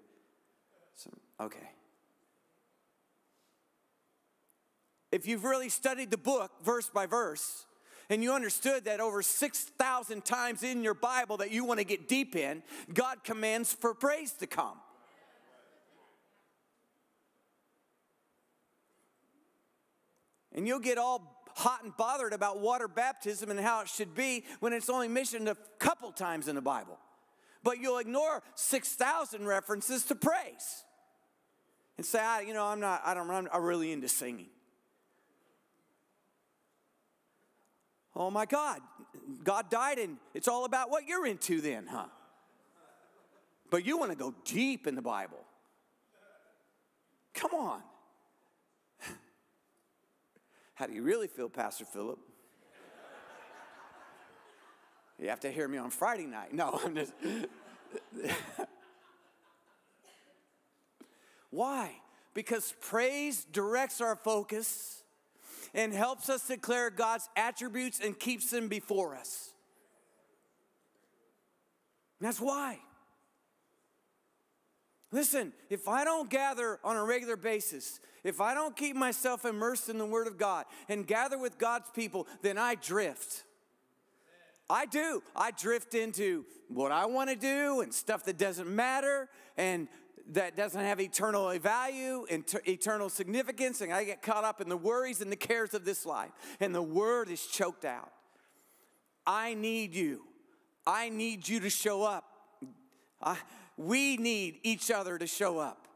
So, 0.95 1.11
okay. 1.39 1.69
If 5.11 5.27
you've 5.27 5.43
really 5.43 5.69
studied 5.69 6.09
the 6.09 6.17
book 6.17 6.51
verse 6.63 6.89
by 6.89 7.05
verse, 7.05 7.65
and 8.09 8.21
you 8.21 8.33
understood 8.33 8.85
that 8.85 8.99
over 8.99 9.21
6,000 9.21 10.25
times 10.25 10.63
in 10.63 10.83
your 10.83 10.93
Bible 10.93 11.37
that 11.37 11.51
you 11.51 11.63
want 11.63 11.79
to 11.79 11.85
get 11.85 12.09
deep 12.09 12.35
in, 12.35 12.61
God 12.93 13.23
commands 13.23 13.71
for 13.71 13.93
praise 13.93 14.33
to 14.33 14.47
come. 14.47 14.77
And 20.53 20.67
you'll 20.67 20.79
get 20.79 20.97
all 20.97 21.40
hot 21.61 21.83
and 21.83 21.95
bothered 21.95 22.33
about 22.33 22.59
water 22.59 22.87
baptism 22.87 23.51
and 23.51 23.59
how 23.59 23.81
it 23.81 23.87
should 23.87 24.15
be 24.15 24.43
when 24.59 24.73
it's 24.73 24.89
only 24.89 25.07
mentioned 25.07 25.47
a 25.47 25.55
couple 25.79 26.11
times 26.11 26.47
in 26.47 26.55
the 26.55 26.61
Bible. 26.61 26.97
But 27.63 27.79
you'll 27.79 27.99
ignore 27.99 28.41
6,000 28.55 29.45
references 29.45 30.03
to 30.05 30.15
praise 30.15 30.83
and 31.97 32.05
say, 32.05 32.19
I, 32.19 32.41
you 32.41 32.53
know, 32.53 32.65
I'm 32.65 32.79
not, 32.79 33.01
I 33.05 33.13
don't, 33.13 33.29
I'm 33.29 33.45
not 33.45 33.61
really 33.61 33.91
into 33.91 34.09
singing. 34.09 34.47
Oh 38.15 38.31
my 38.31 38.45
God, 38.45 38.81
God 39.43 39.69
died 39.69 39.99
and 39.99 40.17
it's 40.33 40.47
all 40.47 40.65
about 40.65 40.89
what 40.89 41.07
you're 41.07 41.25
into 41.25 41.61
then, 41.61 41.85
huh? 41.87 42.07
But 43.69 43.85
you 43.85 43.97
want 43.97 44.11
to 44.11 44.17
go 44.17 44.33
deep 44.43 44.87
in 44.87 44.95
the 44.95 45.01
Bible. 45.01 45.39
Come 47.33 47.53
on. 47.53 47.81
How 50.81 50.87
do 50.87 50.93
you 50.93 51.03
really 51.03 51.27
feel, 51.27 51.47
Pastor 51.47 51.85
Philip? 51.85 52.17
You 55.19 55.29
have 55.29 55.41
to 55.41 55.51
hear 55.51 55.67
me 55.67 55.77
on 55.77 55.91
Friday 55.91 56.25
night. 56.25 56.55
No, 56.55 56.79
I'm 56.83 56.95
just. 56.95 57.13
Why? 61.51 61.91
Because 62.33 62.73
praise 62.81 63.45
directs 63.45 64.01
our 64.01 64.15
focus 64.15 65.03
and 65.75 65.93
helps 65.93 66.31
us 66.31 66.47
declare 66.47 66.89
God's 66.89 67.29
attributes 67.35 67.99
and 68.03 68.17
keeps 68.17 68.49
them 68.49 68.67
before 68.67 69.15
us. 69.15 69.51
that's 72.19 72.41
why. 72.41 72.79
Listen, 75.11 75.53
if 75.69 75.87
I 75.87 76.03
don't 76.03 76.27
gather 76.27 76.79
on 76.83 76.95
a 76.95 77.03
regular 77.03 77.35
basis, 77.35 77.99
if 78.23 78.39
I 78.39 78.53
don't 78.53 78.75
keep 78.75 78.95
myself 78.95 79.45
immersed 79.45 79.89
in 79.89 79.97
the 79.97 80.05
Word 80.05 80.27
of 80.27 80.37
God 80.37 80.65
and 80.87 81.05
gather 81.07 81.37
with 81.37 81.57
God's 81.57 81.89
people, 81.93 82.27
then 82.41 82.57
I 82.57 82.75
drift. 82.75 83.43
I 84.69 84.85
do. 84.85 85.21
I 85.35 85.51
drift 85.51 85.95
into 85.95 86.45
what 86.69 86.91
I 86.91 87.05
want 87.05 87.29
to 87.29 87.35
do 87.35 87.81
and 87.81 87.93
stuff 87.93 88.23
that 88.25 88.37
doesn't 88.37 88.69
matter 88.69 89.27
and 89.57 89.87
that 90.31 90.55
doesn't 90.55 90.79
have 90.79 91.01
eternal 91.01 91.57
value 91.59 92.25
and 92.29 92.43
eternal 92.65 93.09
significance. 93.09 93.81
And 93.81 93.91
I 93.91 94.03
get 94.05 94.21
caught 94.21 94.43
up 94.43 94.61
in 94.61 94.69
the 94.69 94.77
worries 94.77 95.21
and 95.21 95.31
the 95.31 95.35
cares 95.35 95.73
of 95.73 95.83
this 95.83 96.05
life. 96.05 96.31
And 96.59 96.73
the 96.73 96.81
Word 96.81 97.29
is 97.29 97.45
choked 97.45 97.85
out. 97.85 98.11
I 99.25 99.55
need 99.55 99.93
you. 99.93 100.21
I 100.85 101.09
need 101.09 101.47
you 101.47 101.59
to 101.59 101.69
show 101.69 102.03
up. 102.03 102.25
I, 103.21 103.37
we 103.77 104.17
need 104.17 104.59
each 104.63 104.89
other 104.89 105.17
to 105.17 105.27
show 105.27 105.59
up. 105.59 105.87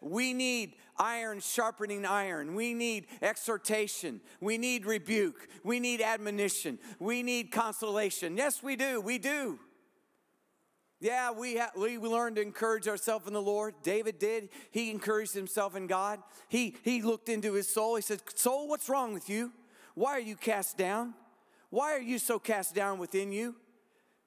We 0.00 0.32
need 0.32 0.74
iron 0.98 1.40
sharpening 1.40 2.04
iron. 2.04 2.54
We 2.54 2.74
need 2.74 3.06
exhortation. 3.22 4.20
We 4.40 4.58
need 4.58 4.86
rebuke. 4.86 5.48
We 5.64 5.80
need 5.80 6.00
admonition. 6.00 6.78
We 6.98 7.22
need 7.22 7.50
consolation. 7.50 8.36
Yes, 8.36 8.62
we 8.62 8.76
do. 8.76 9.00
We 9.00 9.18
do. 9.18 9.58
Yeah, 10.98 11.30
we, 11.30 11.58
ha- 11.58 11.72
we 11.76 11.98
learned 11.98 12.36
to 12.36 12.42
encourage 12.42 12.88
ourselves 12.88 13.26
in 13.26 13.34
the 13.34 13.42
Lord. 13.42 13.74
David 13.82 14.18
did. 14.18 14.48
He 14.70 14.90
encouraged 14.90 15.34
himself 15.34 15.76
in 15.76 15.86
God. 15.86 16.20
He, 16.48 16.76
he 16.82 17.02
looked 17.02 17.28
into 17.28 17.52
his 17.52 17.72
soul. 17.72 17.96
He 17.96 18.02
said, 18.02 18.20
Soul, 18.34 18.68
what's 18.68 18.88
wrong 18.88 19.12
with 19.12 19.28
you? 19.28 19.52
Why 19.94 20.12
are 20.12 20.20
you 20.20 20.36
cast 20.36 20.78
down? 20.78 21.14
Why 21.70 21.92
are 21.92 22.00
you 22.00 22.18
so 22.18 22.38
cast 22.38 22.74
down 22.74 22.98
within 22.98 23.32
you? 23.32 23.56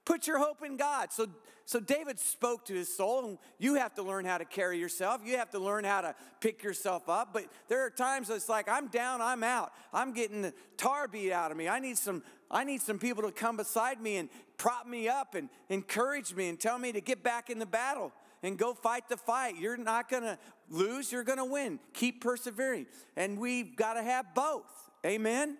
Put 0.09 0.25
your 0.25 0.39
hope 0.39 0.63
in 0.65 0.75
God. 0.75 1.13
So, 1.13 1.27
so 1.65 1.79
David 1.79 2.19
spoke 2.19 2.65
to 2.65 2.73
his 2.73 2.91
soul, 2.91 3.25
and 3.25 3.37
you 3.59 3.75
have 3.75 3.93
to 3.93 4.01
learn 4.01 4.25
how 4.25 4.39
to 4.39 4.43
carry 4.43 4.79
yourself. 4.79 5.21
You 5.23 5.37
have 5.37 5.51
to 5.51 5.59
learn 5.59 5.83
how 5.83 6.01
to 6.01 6.15
pick 6.41 6.63
yourself 6.63 7.07
up. 7.07 7.29
But 7.31 7.45
there 7.67 7.85
are 7.85 7.91
times 7.91 8.31
it's 8.31 8.49
like 8.49 8.67
I'm 8.67 8.87
down, 8.87 9.21
I'm 9.21 9.43
out. 9.43 9.71
I'm 9.93 10.11
getting 10.11 10.41
the 10.41 10.53
tar 10.77 11.07
beat 11.07 11.31
out 11.31 11.51
of 11.51 11.57
me. 11.57 11.69
I 11.69 11.77
need 11.77 11.95
some, 11.95 12.23
I 12.49 12.63
need 12.63 12.81
some 12.81 12.97
people 12.97 13.21
to 13.21 13.31
come 13.31 13.55
beside 13.55 14.01
me 14.01 14.17
and 14.17 14.29
prop 14.57 14.87
me 14.87 15.07
up 15.07 15.35
and 15.35 15.47
encourage 15.69 16.33
me 16.33 16.49
and 16.49 16.59
tell 16.59 16.79
me 16.79 16.91
to 16.91 17.01
get 17.01 17.21
back 17.21 17.51
in 17.51 17.59
the 17.59 17.67
battle 17.67 18.11
and 18.41 18.57
go 18.57 18.73
fight 18.73 19.09
the 19.09 19.17
fight. 19.17 19.57
You're 19.59 19.77
not 19.77 20.09
gonna 20.09 20.39
lose, 20.71 21.11
you're 21.11 21.23
gonna 21.23 21.45
win. 21.45 21.79
Keep 21.93 22.23
persevering. 22.23 22.87
And 23.15 23.37
we've 23.37 23.75
got 23.75 23.93
to 23.93 24.01
have 24.01 24.33
both. 24.33 24.89
Amen. 25.05 25.57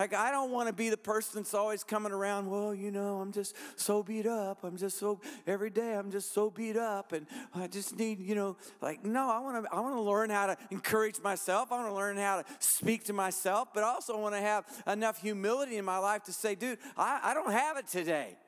Like, 0.00 0.14
I 0.14 0.30
don't 0.30 0.50
want 0.50 0.66
to 0.66 0.72
be 0.72 0.88
the 0.88 0.96
person 0.96 1.32
that's 1.34 1.52
always 1.52 1.84
coming 1.84 2.10
around, 2.10 2.48
well, 2.48 2.74
you 2.74 2.90
know, 2.90 3.20
I'm 3.20 3.32
just 3.32 3.54
so 3.76 4.02
beat 4.02 4.24
up. 4.24 4.64
I'm 4.64 4.78
just 4.78 4.98
so, 4.98 5.20
every 5.46 5.68
day 5.68 5.94
I'm 5.94 6.10
just 6.10 6.32
so 6.32 6.48
beat 6.48 6.78
up 6.78 7.12
and 7.12 7.26
I 7.54 7.66
just 7.66 7.98
need, 7.98 8.18
you 8.18 8.34
know, 8.34 8.56
like, 8.80 9.04
no, 9.04 9.28
I 9.28 9.40
want 9.40 9.62
to, 9.62 9.70
I 9.70 9.78
want 9.80 9.94
to 9.94 10.00
learn 10.00 10.30
how 10.30 10.46
to 10.46 10.56
encourage 10.70 11.20
myself. 11.20 11.70
I 11.70 11.82
want 11.82 11.88
to 11.90 11.94
learn 11.94 12.16
how 12.16 12.40
to 12.40 12.46
speak 12.60 13.04
to 13.04 13.12
myself, 13.12 13.74
but 13.74 13.84
I 13.84 13.88
also 13.88 14.18
want 14.18 14.34
to 14.34 14.40
have 14.40 14.64
enough 14.86 15.20
humility 15.20 15.76
in 15.76 15.84
my 15.84 15.98
life 15.98 16.22
to 16.22 16.32
say, 16.32 16.54
dude, 16.54 16.78
I, 16.96 17.20
I 17.22 17.34
don't 17.34 17.52
have 17.52 17.76
it 17.76 17.86
today. 17.86 18.38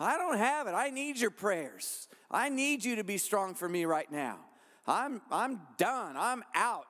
I 0.00 0.16
don't 0.16 0.38
have 0.38 0.66
it. 0.66 0.72
I 0.72 0.88
need 0.88 1.18
your 1.18 1.30
prayers. 1.30 2.08
I 2.30 2.48
need 2.48 2.86
you 2.86 2.96
to 2.96 3.04
be 3.04 3.18
strong 3.18 3.54
for 3.54 3.68
me 3.68 3.84
right 3.84 4.10
now. 4.10 4.38
I'm, 4.86 5.20
I'm 5.30 5.60
done. 5.76 6.16
I'm 6.16 6.42
out. 6.54 6.86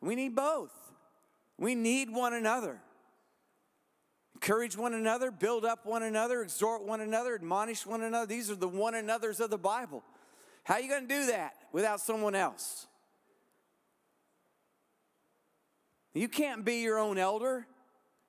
We 0.00 0.14
need 0.14 0.36
both. 0.36 0.83
We 1.58 1.74
need 1.74 2.10
one 2.10 2.34
another. 2.34 2.80
Encourage 4.34 4.76
one 4.76 4.94
another, 4.94 5.30
build 5.30 5.64
up 5.64 5.86
one 5.86 6.02
another, 6.02 6.42
exhort 6.42 6.84
one 6.84 7.00
another, 7.00 7.34
admonish 7.34 7.86
one 7.86 8.02
another. 8.02 8.26
These 8.26 8.50
are 8.50 8.56
the 8.56 8.68
one 8.68 8.94
another's 8.94 9.40
of 9.40 9.50
the 9.50 9.58
Bible. 9.58 10.02
How 10.64 10.74
are 10.74 10.80
you 10.80 10.88
going 10.88 11.06
to 11.06 11.14
do 11.14 11.26
that 11.26 11.54
without 11.72 12.00
someone 12.00 12.34
else? 12.34 12.86
You 16.12 16.28
can't 16.28 16.64
be 16.64 16.76
your 16.76 16.98
own 16.98 17.18
elder, 17.18 17.66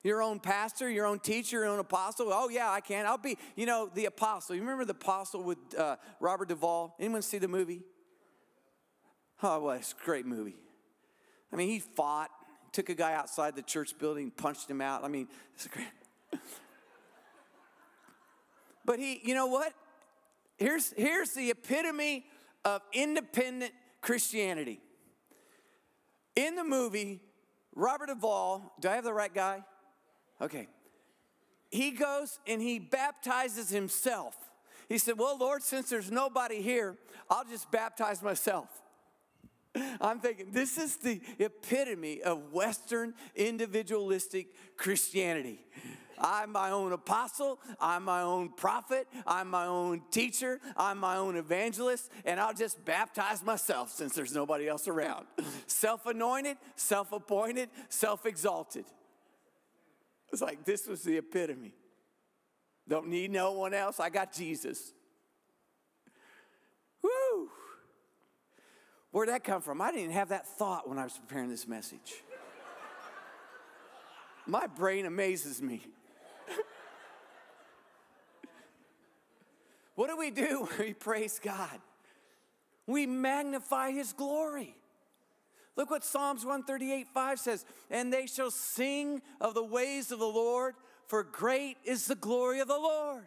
your 0.02 0.22
own 0.22 0.40
pastor, 0.40 0.88
your 0.90 1.06
own 1.06 1.18
teacher, 1.18 1.58
your 1.58 1.66
own 1.66 1.78
apostle. 1.78 2.28
Oh, 2.30 2.48
yeah, 2.48 2.70
I 2.70 2.80
can. 2.80 3.06
I'll 3.06 3.18
be, 3.18 3.38
you 3.54 3.66
know, 3.66 3.90
the 3.92 4.06
apostle. 4.06 4.54
You 4.54 4.62
remember 4.62 4.84
the 4.84 4.92
apostle 4.92 5.42
with 5.42 5.58
uh, 5.76 5.96
Robert 6.20 6.48
Duvall? 6.48 6.94
Anyone 6.98 7.22
see 7.22 7.38
the 7.38 7.48
movie? 7.48 7.82
Oh, 9.42 9.60
well, 9.60 9.76
it's 9.76 9.92
a 9.92 10.04
great 10.04 10.26
movie. 10.26 10.56
I 11.52 11.56
mean, 11.56 11.68
he 11.68 11.78
fought, 11.78 12.30
took 12.76 12.90
a 12.90 12.94
guy 12.94 13.14
outside 13.14 13.56
the 13.56 13.62
church 13.62 13.98
building, 13.98 14.30
punched 14.30 14.68
him 14.68 14.82
out. 14.82 15.02
I 15.02 15.08
mean, 15.08 15.28
it's 15.54 15.66
great. 15.66 15.86
but 18.84 18.98
he, 18.98 19.18
you 19.24 19.34
know 19.34 19.46
what? 19.46 19.72
Here's, 20.58 20.92
here's 20.92 21.30
the 21.30 21.50
epitome 21.50 22.26
of 22.66 22.82
independent 22.92 23.72
Christianity. 24.02 24.78
In 26.34 26.54
the 26.54 26.64
movie, 26.64 27.22
Robert 27.74 28.08
Duvall, 28.08 28.74
do 28.78 28.90
I 28.90 28.96
have 28.96 29.04
the 29.04 29.14
right 29.14 29.32
guy? 29.32 29.64
Okay. 30.42 30.68
He 31.70 31.92
goes 31.92 32.38
and 32.46 32.60
he 32.60 32.78
baptizes 32.78 33.70
himself. 33.70 34.36
He 34.90 34.98
said, 34.98 35.18
Well, 35.18 35.38
Lord, 35.38 35.62
since 35.62 35.88
there's 35.88 36.10
nobody 36.10 36.60
here, 36.60 36.98
I'll 37.30 37.46
just 37.46 37.70
baptize 37.70 38.22
myself. 38.22 38.68
I'm 40.00 40.20
thinking, 40.20 40.50
this 40.50 40.78
is 40.78 40.96
the 40.96 41.20
epitome 41.38 42.22
of 42.22 42.52
Western 42.52 43.14
individualistic 43.34 44.48
Christianity. 44.76 45.66
I'm 46.18 46.52
my 46.52 46.70
own 46.70 46.92
apostle, 46.92 47.60
I'm 47.80 48.04
my 48.04 48.22
own 48.22 48.50
prophet, 48.50 49.06
I'm 49.26 49.50
my 49.50 49.66
own 49.66 50.02
teacher, 50.10 50.60
I'm 50.76 50.98
my 50.98 51.16
own 51.16 51.36
evangelist, 51.36 52.10
and 52.24 52.40
I'll 52.40 52.54
just 52.54 52.84
baptize 52.84 53.44
myself 53.44 53.90
since 53.90 54.14
there's 54.14 54.34
nobody 54.34 54.68
else 54.68 54.88
around. 54.88 55.26
Self 55.66 56.06
anointed, 56.06 56.56
self 56.74 57.12
appointed, 57.12 57.68
self 57.88 58.24
exalted. 58.24 58.86
It's 60.32 60.42
like 60.42 60.64
this 60.64 60.86
was 60.86 61.02
the 61.02 61.18
epitome. 61.18 61.74
Don't 62.88 63.08
need 63.08 63.30
no 63.30 63.52
one 63.52 63.74
else, 63.74 64.00
I 64.00 64.10
got 64.10 64.32
Jesus. 64.32 64.92
Woo! 67.02 67.50
Where'd 69.16 69.30
that 69.30 69.44
come 69.44 69.62
from? 69.62 69.80
I 69.80 69.86
didn't 69.92 70.00
even 70.00 70.12
have 70.12 70.28
that 70.28 70.46
thought 70.46 70.86
when 70.86 70.98
I 70.98 71.04
was 71.04 71.16
preparing 71.16 71.48
this 71.48 71.66
message. 71.66 72.22
My 74.46 74.66
brain 74.66 75.06
amazes 75.06 75.62
me. 75.62 75.80
what 79.94 80.10
do 80.10 80.18
we 80.18 80.30
do 80.30 80.68
when 80.68 80.88
we 80.88 80.92
praise 80.92 81.40
God? 81.42 81.80
We 82.86 83.06
magnify 83.06 83.92
His 83.92 84.12
glory. 84.12 84.76
Look 85.76 85.90
what 85.90 86.04
Psalms 86.04 86.44
138 86.44 87.08
5 87.08 87.40
says, 87.40 87.64
and 87.90 88.12
they 88.12 88.26
shall 88.26 88.50
sing 88.50 89.22
of 89.40 89.54
the 89.54 89.64
ways 89.64 90.12
of 90.12 90.18
the 90.18 90.26
Lord, 90.26 90.74
for 91.06 91.22
great 91.22 91.78
is 91.86 92.06
the 92.06 92.16
glory 92.16 92.60
of 92.60 92.68
the 92.68 92.74
Lord. 92.74 93.26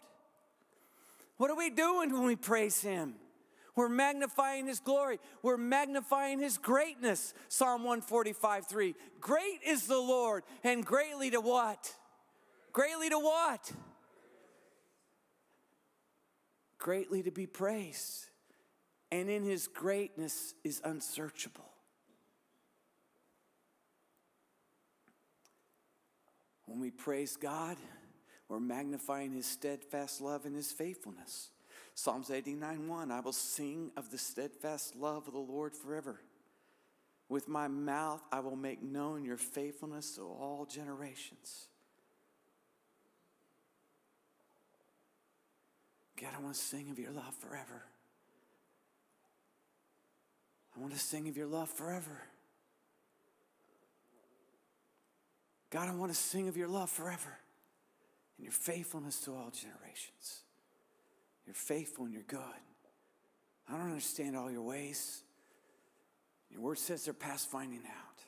What 1.37 1.49
are 1.49 1.57
we 1.57 1.71
doing 1.71 2.13
when 2.13 2.25
we 2.25 2.35
praise 2.35 2.79
Him? 2.79 3.15
We're 3.79 3.87
magnifying 3.87 4.67
his 4.67 4.81
glory. 4.81 5.21
We're 5.41 5.55
magnifying 5.55 6.39
his 6.39 6.57
greatness. 6.57 7.33
Psalm 7.47 7.85
145 7.85 8.67
3. 8.67 8.93
Great 9.21 9.61
is 9.65 9.87
the 9.87 9.97
Lord, 9.97 10.43
and 10.65 10.85
greatly 10.85 11.31
to 11.31 11.39
what? 11.39 11.95
Greatly 12.73 13.09
to 13.09 13.17
what? 13.17 13.71
Greatly 16.77 17.23
to 17.23 17.31
be 17.31 17.45
praised. 17.45 18.25
And 19.13 19.29
in 19.29 19.45
his 19.45 19.69
greatness 19.69 20.55
is 20.65 20.81
unsearchable. 20.83 21.71
When 26.65 26.81
we 26.81 26.91
praise 26.91 27.37
God, 27.37 27.77
we're 28.49 28.59
magnifying 28.59 29.31
his 29.31 29.45
steadfast 29.45 30.19
love 30.19 30.43
and 30.43 30.53
his 30.53 30.69
faithfulness. 30.69 31.51
Psalms 31.99 32.31
89 32.31 32.87
1 32.87 33.11
I 33.11 33.19
will 33.19 33.33
sing 33.33 33.91
of 33.97 34.09
the 34.09 34.17
steadfast 34.17 34.95
love 34.95 35.27
of 35.27 35.33
the 35.33 35.39
Lord 35.39 35.75
forever. 35.75 36.21
With 37.27 37.49
my 37.49 37.67
mouth, 37.67 38.21
I 38.31 38.39
will 38.39 38.55
make 38.55 38.81
known 38.81 39.25
your 39.25 39.35
faithfulness 39.35 40.15
to 40.15 40.21
all 40.21 40.65
generations. 40.65 41.67
God, 46.21 46.29
I 46.37 46.41
want 46.41 46.55
to 46.55 46.61
sing 46.61 46.89
of 46.89 46.97
your 46.97 47.11
love 47.11 47.35
forever. 47.35 47.83
I 50.77 50.79
want 50.79 50.93
to 50.93 50.99
sing 50.99 51.27
of 51.27 51.35
your 51.35 51.47
love 51.47 51.69
forever. 51.69 52.21
God, 55.69 55.89
I 55.89 55.95
want 55.95 56.13
to 56.13 56.17
sing 56.17 56.47
of 56.47 56.55
your 56.55 56.69
love 56.69 56.89
forever 56.89 57.39
and 58.37 58.45
your 58.45 58.53
faithfulness 58.53 59.19
to 59.25 59.31
all 59.31 59.51
generations. 59.51 60.43
You're 61.49 61.55
faithful 61.55 62.05
and 62.05 62.13
you're 62.13 62.21
good. 62.27 62.39
I 63.67 63.71
don't 63.71 63.87
understand 63.87 64.37
all 64.37 64.51
your 64.51 64.61
ways. 64.61 65.23
Your 66.51 66.61
word 66.61 66.77
says 66.77 67.05
they're 67.05 67.13
past 67.15 67.49
finding 67.49 67.79
out. 67.79 68.23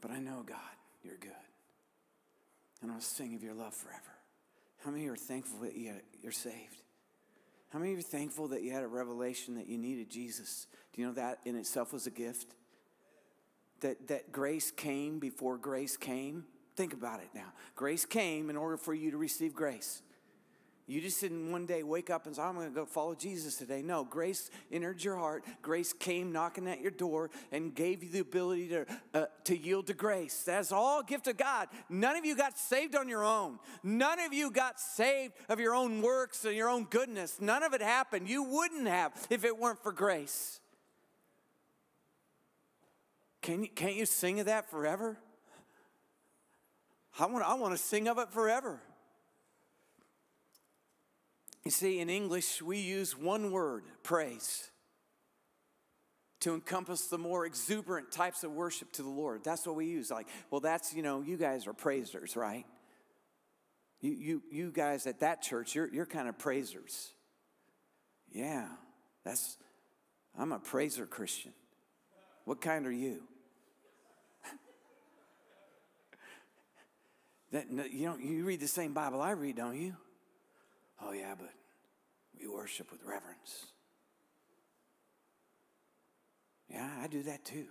But 0.00 0.12
I 0.12 0.20
know, 0.20 0.44
God, 0.46 0.56
you're 1.02 1.16
good. 1.16 1.32
And 2.80 2.92
I'll 2.92 3.00
sing 3.00 3.34
of 3.34 3.42
your 3.42 3.54
love 3.54 3.74
forever. 3.74 3.98
How 4.84 4.92
many 4.92 5.08
are 5.08 5.16
thankful 5.16 5.58
that 5.62 5.76
you're 5.76 6.30
saved? 6.30 6.84
How 7.70 7.80
many 7.80 7.90
of 7.90 7.98
you 7.98 8.04
are 8.04 8.08
thankful 8.08 8.46
that 8.48 8.62
you 8.62 8.70
had 8.70 8.84
a 8.84 8.88
revelation 8.88 9.56
that 9.56 9.66
you 9.66 9.78
needed 9.78 10.08
Jesus? 10.08 10.68
Do 10.92 11.00
you 11.00 11.08
know 11.08 11.14
that 11.14 11.40
in 11.44 11.56
itself 11.56 11.92
was 11.92 12.06
a 12.06 12.12
gift? 12.12 12.54
That, 13.80 14.06
that 14.06 14.30
grace 14.30 14.70
came 14.70 15.18
before 15.18 15.58
grace 15.58 15.96
came? 15.96 16.44
Think 16.76 16.92
about 16.92 17.18
it 17.18 17.30
now. 17.34 17.52
Grace 17.74 18.04
came 18.04 18.48
in 18.48 18.56
order 18.56 18.76
for 18.76 18.94
you 18.94 19.10
to 19.10 19.16
receive 19.16 19.56
grace. 19.56 20.02
You 20.88 21.02
just 21.02 21.20
didn't 21.20 21.52
one 21.52 21.66
day 21.66 21.82
wake 21.82 22.08
up 22.08 22.24
and 22.24 22.34
say, 22.34 22.40
I'm 22.40 22.54
going 22.54 22.66
to 22.66 22.74
go 22.74 22.86
follow 22.86 23.14
Jesus 23.14 23.56
today. 23.56 23.82
No, 23.82 24.04
grace 24.04 24.50
entered 24.72 25.04
your 25.04 25.16
heart. 25.16 25.44
Grace 25.60 25.92
came 25.92 26.32
knocking 26.32 26.66
at 26.66 26.80
your 26.80 26.90
door 26.90 27.28
and 27.52 27.74
gave 27.74 28.02
you 28.02 28.08
the 28.08 28.20
ability 28.20 28.68
to, 28.68 28.86
uh, 29.12 29.26
to 29.44 29.54
yield 29.54 29.88
to 29.88 29.92
grace. 29.92 30.44
That's 30.44 30.72
all 30.72 31.02
gift 31.02 31.26
of 31.26 31.36
God. 31.36 31.68
None 31.90 32.16
of 32.16 32.24
you 32.24 32.34
got 32.34 32.58
saved 32.58 32.96
on 32.96 33.06
your 33.06 33.22
own. 33.22 33.58
None 33.82 34.18
of 34.18 34.32
you 34.32 34.50
got 34.50 34.80
saved 34.80 35.34
of 35.50 35.60
your 35.60 35.74
own 35.74 36.00
works 36.00 36.46
and 36.46 36.56
your 36.56 36.70
own 36.70 36.84
goodness. 36.84 37.38
None 37.38 37.62
of 37.62 37.74
it 37.74 37.82
happened. 37.82 38.26
You 38.26 38.42
wouldn't 38.44 38.88
have 38.88 39.12
if 39.28 39.44
it 39.44 39.58
weren't 39.58 39.82
for 39.82 39.92
grace. 39.92 40.58
Can 43.42 43.64
you, 43.64 43.68
can't 43.68 43.94
you 43.94 44.06
sing 44.06 44.40
of 44.40 44.46
that 44.46 44.70
forever? 44.70 45.18
I 47.20 47.26
want, 47.26 47.44
I 47.44 47.52
want 47.54 47.76
to 47.76 47.78
sing 47.78 48.08
of 48.08 48.18
it 48.18 48.30
forever. 48.30 48.80
You 51.68 51.72
see, 51.72 52.00
in 52.00 52.08
English, 52.08 52.62
we 52.62 52.78
use 52.78 53.14
one 53.14 53.52
word, 53.52 53.84
praise, 54.02 54.70
to 56.40 56.54
encompass 56.54 57.08
the 57.08 57.18
more 57.18 57.44
exuberant 57.44 58.10
types 58.10 58.42
of 58.42 58.52
worship 58.52 58.90
to 58.92 59.02
the 59.02 59.10
Lord. 59.10 59.44
That's 59.44 59.66
what 59.66 59.76
we 59.76 59.84
use. 59.84 60.10
Like, 60.10 60.28
well, 60.50 60.62
that's, 60.62 60.94
you 60.94 61.02
know, 61.02 61.20
you 61.20 61.36
guys 61.36 61.66
are 61.66 61.74
praisers, 61.74 62.36
right? 62.36 62.64
You, 64.00 64.12
you, 64.12 64.42
you 64.50 64.70
guys 64.70 65.06
at 65.06 65.20
that 65.20 65.42
church, 65.42 65.74
you're, 65.74 65.92
you're 65.92 66.06
kind 66.06 66.26
of 66.26 66.38
praisers. 66.38 67.10
Yeah, 68.32 68.68
that's, 69.22 69.58
I'm 70.38 70.52
a 70.52 70.58
praiser 70.58 71.04
Christian. 71.04 71.52
What 72.46 72.62
kind 72.62 72.86
are 72.86 72.90
you? 72.90 73.24
That, 77.52 77.70
you 77.70 78.06
know, 78.06 78.16
you 78.16 78.46
read 78.46 78.60
the 78.60 78.68
same 78.68 78.94
Bible 78.94 79.20
I 79.20 79.32
read, 79.32 79.56
don't 79.56 79.78
you? 79.78 79.96
Oh, 81.02 81.12
yeah, 81.12 81.34
but 81.38 81.50
we 82.40 82.48
worship 82.48 82.90
with 82.90 83.00
reverence. 83.04 83.66
Yeah, 86.70 86.88
I 87.02 87.06
do 87.06 87.22
that 87.24 87.44
too. 87.44 87.66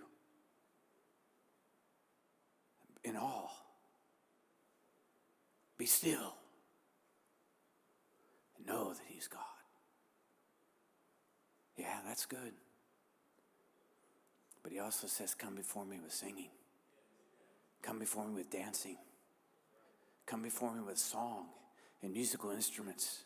In 3.04 3.16
awe. 3.16 3.48
Be 5.76 5.86
still. 5.86 6.34
And 8.56 8.66
know 8.66 8.92
that 8.92 9.02
He's 9.06 9.28
God. 9.28 9.40
Yeah, 11.76 11.98
that's 12.06 12.26
good. 12.26 12.52
But 14.62 14.72
He 14.72 14.80
also 14.80 15.06
says, 15.06 15.34
Come 15.34 15.54
before 15.54 15.84
me 15.84 15.98
with 16.02 16.12
singing, 16.12 16.50
come 17.82 17.98
before 17.98 18.26
me 18.26 18.34
with 18.34 18.50
dancing 18.50 18.96
come 20.28 20.42
before 20.42 20.74
me 20.74 20.82
with 20.82 20.98
song 20.98 21.46
and 22.02 22.12
musical 22.12 22.50
instruments 22.50 23.24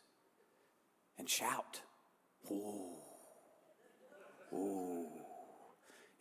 and 1.19 1.29
shout. 1.29 1.81
Oh, 2.51 2.97
oh. 4.53 5.09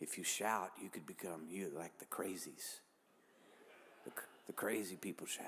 If 0.00 0.18
you 0.18 0.24
shout, 0.24 0.72
you 0.82 0.88
could 0.88 1.06
become 1.06 1.42
you 1.48 1.70
like 1.76 1.98
the 1.98 2.04
crazies. 2.06 2.80
The, 4.04 4.10
the 4.46 4.52
crazy 4.52 4.96
people 4.96 5.26
shout. 5.26 5.46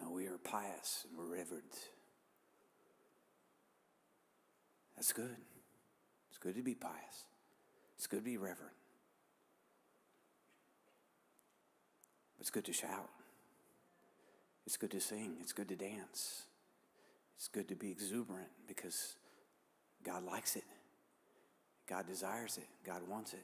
No, 0.00 0.10
we 0.10 0.26
are 0.26 0.38
pious 0.38 1.06
and 1.08 1.18
we're 1.18 1.36
reverent. 1.36 1.90
That's 4.96 5.12
good. 5.12 5.36
It's 6.30 6.38
good 6.38 6.54
to 6.54 6.62
be 6.62 6.74
pious. 6.74 7.26
It's 7.96 8.06
good 8.06 8.20
to 8.20 8.24
be 8.24 8.36
reverent. 8.36 8.72
It's 12.40 12.50
good 12.50 12.64
to 12.64 12.72
shout. 12.72 13.10
It's 14.66 14.76
good 14.76 14.92
to 14.92 15.00
sing, 15.00 15.36
it's 15.40 15.52
good 15.52 15.68
to 15.68 15.76
dance, 15.76 16.44
it's 17.42 17.48
good 17.48 17.66
to 17.66 17.74
be 17.74 17.90
exuberant 17.90 18.46
because 18.68 19.16
God 20.04 20.22
likes 20.22 20.54
it, 20.54 20.62
God 21.88 22.06
desires 22.06 22.56
it, 22.56 22.68
God 22.86 23.00
wants 23.08 23.32
it, 23.32 23.42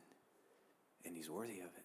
and 1.05 1.17
He's 1.17 1.29
worthy 1.29 1.59
of 1.59 1.67
it. 1.67 1.85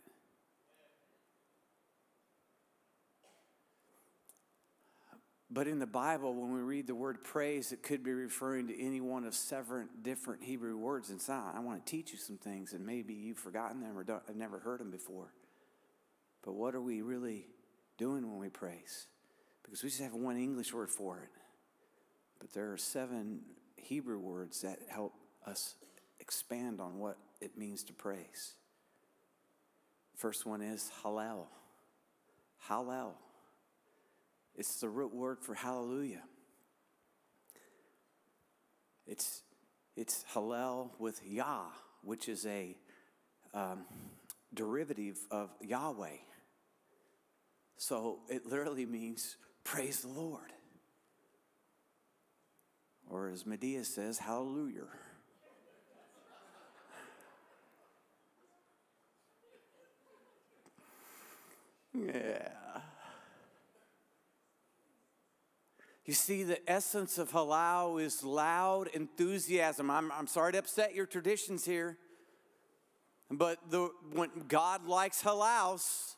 But 5.49 5.67
in 5.67 5.79
the 5.79 5.87
Bible, 5.87 6.35
when 6.35 6.53
we 6.53 6.59
read 6.59 6.85
the 6.85 6.93
word 6.93 7.23
praise, 7.23 7.71
it 7.71 7.81
could 7.81 8.03
be 8.03 8.11
referring 8.11 8.67
to 8.67 8.79
any 8.79 9.01
one 9.01 9.23
of 9.23 9.33
seven 9.33 9.89
different 10.03 10.43
Hebrew 10.43 10.77
words. 10.77 11.09
And 11.09 11.19
so 11.19 11.33
I 11.33 11.61
want 11.61 11.83
to 11.83 11.91
teach 11.91 12.11
you 12.11 12.19
some 12.19 12.37
things, 12.37 12.73
and 12.73 12.85
maybe 12.85 13.15
you've 13.15 13.39
forgotten 13.39 13.81
them 13.81 13.97
or 13.97 14.05
have 14.27 14.35
never 14.35 14.59
heard 14.59 14.81
them 14.81 14.91
before. 14.91 15.33
But 16.43 16.53
what 16.53 16.75
are 16.75 16.81
we 16.81 17.01
really 17.01 17.47
doing 17.97 18.29
when 18.29 18.39
we 18.39 18.49
praise? 18.49 19.07
because 19.63 19.81
we 19.81 19.89
just 19.89 20.01
have 20.01 20.13
one 20.13 20.37
English 20.37 20.71
word 20.73 20.89
for 20.91 21.17
it. 21.17 21.29
But 22.43 22.51
there 22.51 22.73
are 22.73 22.77
seven 22.77 23.39
Hebrew 23.77 24.19
words 24.19 24.63
that 24.63 24.79
help 24.89 25.13
us 25.47 25.75
expand 26.19 26.81
on 26.81 26.99
what 26.99 27.17
it 27.39 27.57
means 27.57 27.85
to 27.85 27.93
praise. 27.93 28.55
First 30.17 30.45
one 30.45 30.61
is 30.61 30.91
hallel. 31.01 31.45
Hallel. 32.67 33.13
It's 34.55 34.81
the 34.81 34.89
root 34.89 35.15
word 35.15 35.37
for 35.39 35.53
hallelujah. 35.53 36.23
It's, 39.07 39.43
it's 39.95 40.25
hallel 40.33 40.89
with 40.99 41.21
Yah, 41.25 41.67
which 42.01 42.27
is 42.27 42.45
a 42.45 42.75
um, 43.53 43.85
derivative 44.53 45.17
of 45.31 45.49
Yahweh. 45.61 46.17
So 47.77 48.19
it 48.27 48.45
literally 48.45 48.85
means 48.85 49.37
Praise 49.63 50.01
the 50.01 50.09
Lord. 50.09 50.51
Or 53.13 53.29
as 53.29 53.43
Madea 53.43 53.85
says, 53.85 54.17
Hallelujah. 54.17 54.87
Yeah. 61.93 62.49
You 66.05 66.13
see, 66.15 66.41
the 66.41 66.67
essence 66.67 67.19
of 67.19 67.31
halal 67.31 68.01
is 68.01 68.23
loud 68.23 68.87
enthusiasm. 68.95 69.91
I'm, 69.91 70.11
I'm 70.11 70.25
sorry 70.25 70.53
to 70.53 70.57
upset 70.57 70.95
your 70.95 71.05
traditions 71.05 71.65
here, 71.65 71.99
but 73.29 73.59
the, 73.69 73.91
when 74.11 74.31
God 74.47 74.87
likes 74.87 75.21
halals, 75.21 76.15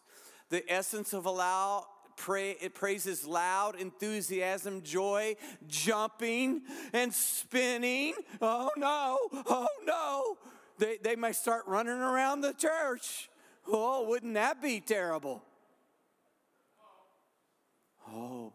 the 0.50 0.64
essence 0.72 1.12
of 1.12 1.26
halal 1.26 1.84
pray, 2.15 2.58
it 2.62 2.73
praises 2.73 3.25
loud, 3.25 3.75
enthusiasm, 3.80 4.82
joy, 4.82 5.36
jumping 5.67 6.62
and 6.93 7.13
spinning. 7.13 8.13
Oh 8.41 8.69
no, 8.78 9.17
oh 9.47 9.67
no. 9.86 10.38
They, 10.78 10.97
they 11.01 11.15
may 11.15 11.32
start 11.32 11.63
running 11.67 11.93
around 11.93 12.41
the 12.41 12.54
church. 12.54 13.30
Oh, 13.67 14.08
wouldn't 14.08 14.34
that 14.34 14.62
be 14.62 14.80
terrible? 14.80 15.43
Oh, 18.12 18.54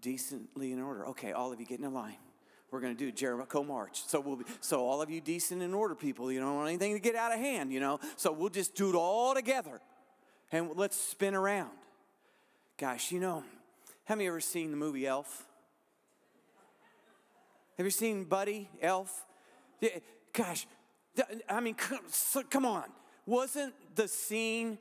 decently 0.00 0.72
in 0.72 0.80
order. 0.80 1.06
Okay, 1.08 1.32
all 1.32 1.52
of 1.52 1.60
you 1.60 1.66
get 1.66 1.78
in 1.78 1.84
a 1.84 1.90
line. 1.90 2.16
We're 2.70 2.80
going 2.80 2.96
to 2.96 2.98
do 2.98 3.12
Jericho 3.12 3.62
March. 3.62 4.02
So 4.06 4.18
we'll 4.18 4.36
be, 4.36 4.44
so 4.60 4.86
all 4.86 5.02
of 5.02 5.10
you 5.10 5.20
decent 5.20 5.62
in 5.62 5.74
order 5.74 5.94
people, 5.94 6.32
you 6.32 6.40
don't 6.40 6.56
want 6.56 6.68
anything 6.68 6.94
to 6.94 7.00
get 7.00 7.14
out 7.14 7.32
of 7.32 7.38
hand, 7.38 7.72
you 7.72 7.80
know. 7.80 8.00
So 8.16 8.32
we'll 8.32 8.48
just 8.48 8.74
do 8.74 8.88
it 8.88 8.94
all 8.94 9.34
together, 9.34 9.80
and 10.50 10.70
let's 10.74 10.96
spin 10.96 11.34
around. 11.34 11.70
Gosh, 12.78 13.12
you 13.12 13.20
know, 13.20 13.44
have 14.04 14.20
you 14.20 14.28
ever 14.28 14.40
seen 14.40 14.70
the 14.70 14.76
movie 14.76 15.06
Elf? 15.06 15.46
Have 17.76 17.86
you 17.86 17.90
seen 17.90 18.24
Buddy 18.24 18.68
Elf? 18.80 19.24
Yeah, 19.80 19.98
Gosh, 20.32 20.66
I 21.48 21.60
mean, 21.60 21.74
come 21.74 22.64
on. 22.64 22.84
Wasn't 23.26 23.74
the 23.94 24.08
scene 24.08 24.78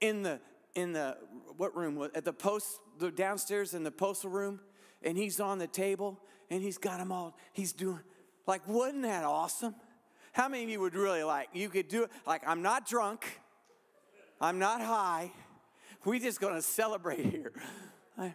in 0.00 0.22
the 0.22 0.40
in 0.74 0.92
the 0.92 1.16
what 1.56 1.76
room 1.76 2.08
at 2.14 2.24
the 2.24 2.32
post 2.32 2.80
the 2.98 3.10
downstairs 3.10 3.74
in 3.74 3.84
the 3.84 3.90
postal 3.90 4.30
room 4.30 4.60
and 5.02 5.16
he's 5.16 5.40
on 5.40 5.58
the 5.58 5.66
table 5.66 6.18
and 6.50 6.62
he's 6.62 6.78
got 6.78 6.98
them 6.98 7.12
all 7.12 7.36
he's 7.52 7.72
doing 7.72 8.00
like 8.46 8.66
wasn't 8.66 9.02
that 9.02 9.24
awesome 9.24 9.74
how 10.32 10.48
many 10.48 10.64
of 10.64 10.70
you 10.70 10.80
would 10.80 10.94
really 10.94 11.22
like 11.22 11.48
you 11.52 11.68
could 11.68 11.86
do 11.88 12.02
it 12.02 12.10
like 12.26 12.42
i'm 12.46 12.60
not 12.60 12.88
drunk 12.88 13.40
i'm 14.40 14.58
not 14.58 14.80
high 14.80 15.30
we 16.04 16.18
just 16.18 16.40
gonna 16.40 16.62
celebrate 16.62 17.24
here 17.26 17.52
I, 18.18 18.34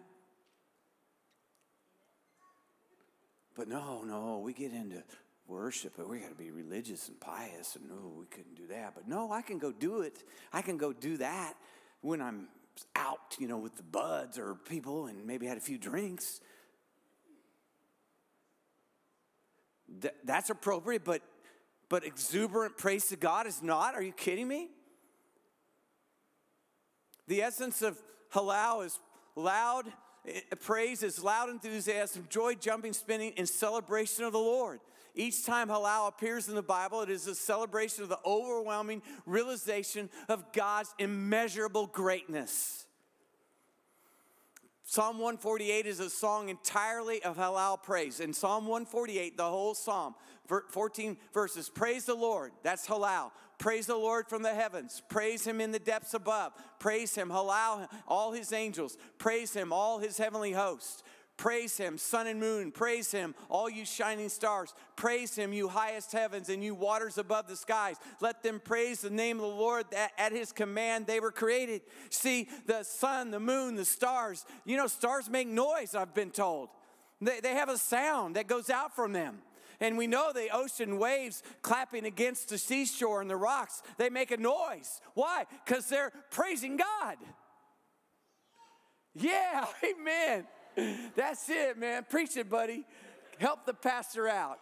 but 3.56 3.68
no 3.68 4.04
no 4.04 4.40
we 4.40 4.54
get 4.54 4.72
into 4.72 5.04
worship, 5.50 5.94
but 5.98 6.08
we 6.08 6.20
got 6.20 6.30
to 6.30 6.36
be 6.36 6.52
religious 6.52 7.08
and 7.10 7.20
pious, 7.20 7.76
and 7.76 7.90
no, 7.90 8.14
we 8.18 8.26
couldn't 8.28 8.56
do 8.56 8.68
that. 8.68 8.94
But 8.94 9.08
no, 9.08 9.32
I 9.32 9.42
can 9.42 9.58
go 9.58 9.72
do 9.72 10.02
it. 10.02 10.24
I 10.54 10.62
can 10.62 10.78
go 10.78 10.94
do 10.94 11.18
that 11.18 11.56
when 12.02 12.22
I'm 12.22 12.48
out, 12.96 13.36
you 13.40 13.48
know, 13.48 13.58
with 13.58 13.76
the 13.76 13.84
buds 13.84 14.38
or 14.38 14.56
people 14.56 15.08
and 15.08 15.26
maybe 15.26 15.48
had 15.48 15.58
a 15.58 15.62
few 15.62 15.78
drinks. 15.78 16.40
Th- 20.02 20.14
that's 20.24 20.50
appropriate, 20.50 21.04
but 21.04 21.22
but 21.90 22.06
exuberant 22.06 22.78
praise 22.78 23.08
to 23.08 23.16
God 23.16 23.48
is 23.48 23.64
not. 23.64 23.96
Are 23.96 24.04
you 24.04 24.12
kidding 24.12 24.48
me? 24.48 24.70
The 27.30 27.44
essence 27.44 27.84
of 27.84 28.02
halal 28.34 28.84
is 28.84 29.00
loud 29.36 29.86
eh, 30.28 30.42
praise 30.60 31.04
is 31.04 31.24
loud 31.24 31.50
enthusiasm, 31.50 32.26
joy, 32.28 32.56
jumping, 32.56 32.92
spinning, 32.92 33.34
in 33.38 33.46
celebration 33.46 34.24
of 34.24 34.34
the 34.34 34.40
Lord. 34.40 34.80
Each 35.14 35.46
time 35.46 35.70
halal 35.70 36.08
appears 36.08 36.50
in 36.50 36.56
the 36.56 36.64
Bible, 36.64 37.04
it 37.04 37.10
is 37.12 37.28
a 37.28 37.36
celebration 37.36 38.02
of 38.02 38.10
the 38.10 38.18
overwhelming 38.26 39.04
realization 39.28 40.10
of 40.28 40.52
God's 40.54 40.96
immeasurable 40.98 41.86
greatness. 41.86 42.88
Psalm 44.84 45.20
148 45.20 45.86
is 45.86 46.00
a 46.00 46.10
song 46.10 46.50
entirely 46.50 47.22
of 47.22 47.38
halal 47.38 47.82
praise. 47.82 48.20
In 48.20 48.34
Psalm 48.34 48.66
148, 48.66 49.38
the 49.38 49.44
whole 49.44 49.76
psalm, 49.76 50.16
14 50.48 51.16
verses, 51.32 51.70
praise 51.70 52.06
the 52.06 52.16
Lord, 52.16 52.54
that's 52.64 52.88
halal. 52.88 53.30
Praise 53.60 53.88
the 53.88 53.96
Lord 53.96 54.28
from 54.28 54.42
the 54.42 54.54
heavens. 54.54 55.04
Praise 55.10 55.46
him 55.46 55.60
in 55.60 55.72
the 55.72 55.80
depths 55.80 56.14
above. 56.14 56.54
Praise 56.80 57.14
him, 57.14 57.30
halal, 57.30 57.88
all 58.08 58.32
his 58.32 58.54
angels. 58.54 58.98
Praise 59.18 59.54
him, 59.54 59.74
all 59.74 60.00
his 60.00 60.18
heavenly 60.18 60.54
hosts. 60.54 61.04
Praise 61.36 61.78
him, 61.78 61.98
sun 61.98 62.28
and 62.28 62.40
moon. 62.40 62.72
Praise 62.72 63.12
him, 63.12 63.36
all 63.50 63.70
you 63.70 63.86
shining 63.86 64.30
stars. 64.30 64.74
Praise 64.96 65.36
him, 65.36 65.52
you 65.52 65.68
highest 65.68 66.14
heavens 66.14 66.48
and 66.48 66.64
you 66.64 66.74
waters 66.74 67.18
above 67.18 67.48
the 67.48 67.56
skies. 67.56 67.98
Let 68.22 68.44
them 68.44 68.62
praise 68.64 69.02
the 69.02 69.10
name 69.10 69.38
of 69.38 69.44
the 69.44 69.56
Lord 69.56 69.86
that 69.92 70.12
at 70.18 70.32
his 70.32 70.54
command 70.54 71.06
they 71.06 71.20
were 71.20 71.32
created. 71.32 71.82
See, 72.10 72.48
the 72.66 72.84
sun, 72.84 73.32
the 73.32 73.40
moon, 73.42 73.76
the 73.76 73.86
stars. 73.86 74.46
You 74.66 74.78
know, 74.78 74.88
stars 74.88 75.30
make 75.30 75.48
noise, 75.50 75.96
I've 75.96 76.14
been 76.14 76.32
told. 76.32 76.70
They, 77.22 77.42
they 77.42 77.56
have 77.56 77.70
a 77.70 77.78
sound 77.78 78.38
that 78.38 78.48
goes 78.48 78.70
out 78.70 78.96
from 78.96 79.12
them. 79.12 79.40
And 79.80 79.98
we 79.98 80.08
know 80.08 80.32
the 80.34 80.50
ocean 80.54 80.98
waves 80.98 81.42
clapping 81.62 82.06
against 82.06 82.50
the 82.50 82.58
seashore 82.58 83.22
and 83.22 83.30
the 83.30 83.36
rocks, 83.36 83.82
they 83.98 84.10
make 84.10 84.32
a 84.32 84.38
noise. 84.38 85.02
Why? 85.14 85.46
Because 85.66 85.88
they're 85.88 86.12
praising 86.32 86.78
God. 86.78 87.18
Yeah, 89.16 89.66
amen. 89.84 90.46
That's 91.16 91.50
it, 91.50 91.78
man. 91.78 92.06
Preach 92.10 92.38
it, 92.38 92.50
buddy. 92.50 92.86
Help 93.38 93.66
the 93.66 93.74
pastor 93.74 94.28
out. 94.28 94.60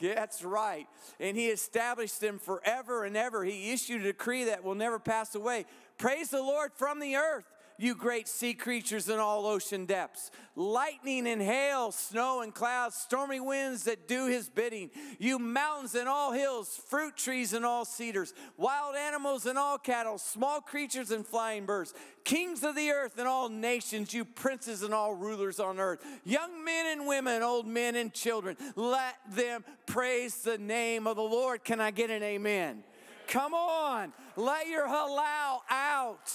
That's 0.00 0.42
right. 0.42 0.86
And 1.18 1.36
he 1.36 1.48
established 1.48 2.20
them 2.20 2.38
forever 2.38 3.04
and 3.04 3.16
ever. 3.16 3.44
He 3.44 3.72
issued 3.72 4.00
a 4.00 4.04
decree 4.04 4.44
that 4.44 4.64
will 4.64 4.74
never 4.74 4.98
pass 4.98 5.34
away. 5.34 5.66
Praise 5.98 6.30
the 6.30 6.40
Lord 6.40 6.70
from 6.74 7.00
the 7.00 7.16
earth 7.16 7.44
you 7.80 7.94
great 7.94 8.28
sea 8.28 8.52
creatures 8.52 9.08
in 9.08 9.18
all 9.18 9.46
ocean 9.46 9.86
depths. 9.86 10.30
Lightning 10.54 11.26
and 11.26 11.40
hail, 11.40 11.92
snow 11.92 12.42
and 12.42 12.54
clouds, 12.54 12.94
stormy 12.96 13.40
winds 13.40 13.84
that 13.84 14.06
do 14.06 14.26
his 14.26 14.50
bidding. 14.50 14.90
You 15.18 15.38
mountains 15.38 15.94
and 15.94 16.06
all 16.06 16.32
hills, 16.32 16.80
fruit 16.88 17.16
trees 17.16 17.54
and 17.54 17.64
all 17.64 17.86
cedars, 17.86 18.34
wild 18.58 18.96
animals 18.96 19.46
and 19.46 19.58
all 19.58 19.78
cattle, 19.78 20.18
small 20.18 20.60
creatures 20.60 21.10
and 21.10 21.26
flying 21.26 21.64
birds, 21.64 21.94
kings 22.24 22.62
of 22.64 22.76
the 22.76 22.90
earth 22.90 23.18
and 23.18 23.26
all 23.26 23.48
nations, 23.48 24.12
you 24.12 24.26
princes 24.26 24.82
and 24.82 24.92
all 24.92 25.14
rulers 25.14 25.58
on 25.58 25.80
earth, 25.80 26.04
young 26.24 26.62
men 26.62 26.86
and 26.86 27.06
women, 27.06 27.42
old 27.42 27.66
men 27.66 27.96
and 27.96 28.12
children. 28.12 28.58
Let 28.76 29.16
them 29.30 29.64
praise 29.86 30.42
the 30.42 30.58
name 30.58 31.06
of 31.06 31.16
the 31.16 31.22
Lord. 31.22 31.64
Can 31.64 31.80
I 31.80 31.92
get 31.92 32.10
an 32.10 32.22
amen? 32.22 32.84
Come 33.26 33.54
on, 33.54 34.12
let 34.36 34.66
your 34.66 34.86
halal 34.86 35.60
out. 35.70 36.30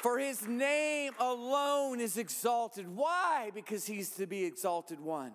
For 0.00 0.18
his 0.18 0.46
name 0.46 1.12
alone 1.18 2.00
is 2.00 2.16
exalted. 2.16 2.88
Why? 2.88 3.50
Because 3.54 3.84
he's 3.84 4.08
to 4.10 4.26
be 4.26 4.44
exalted 4.44 4.98
one. 4.98 5.32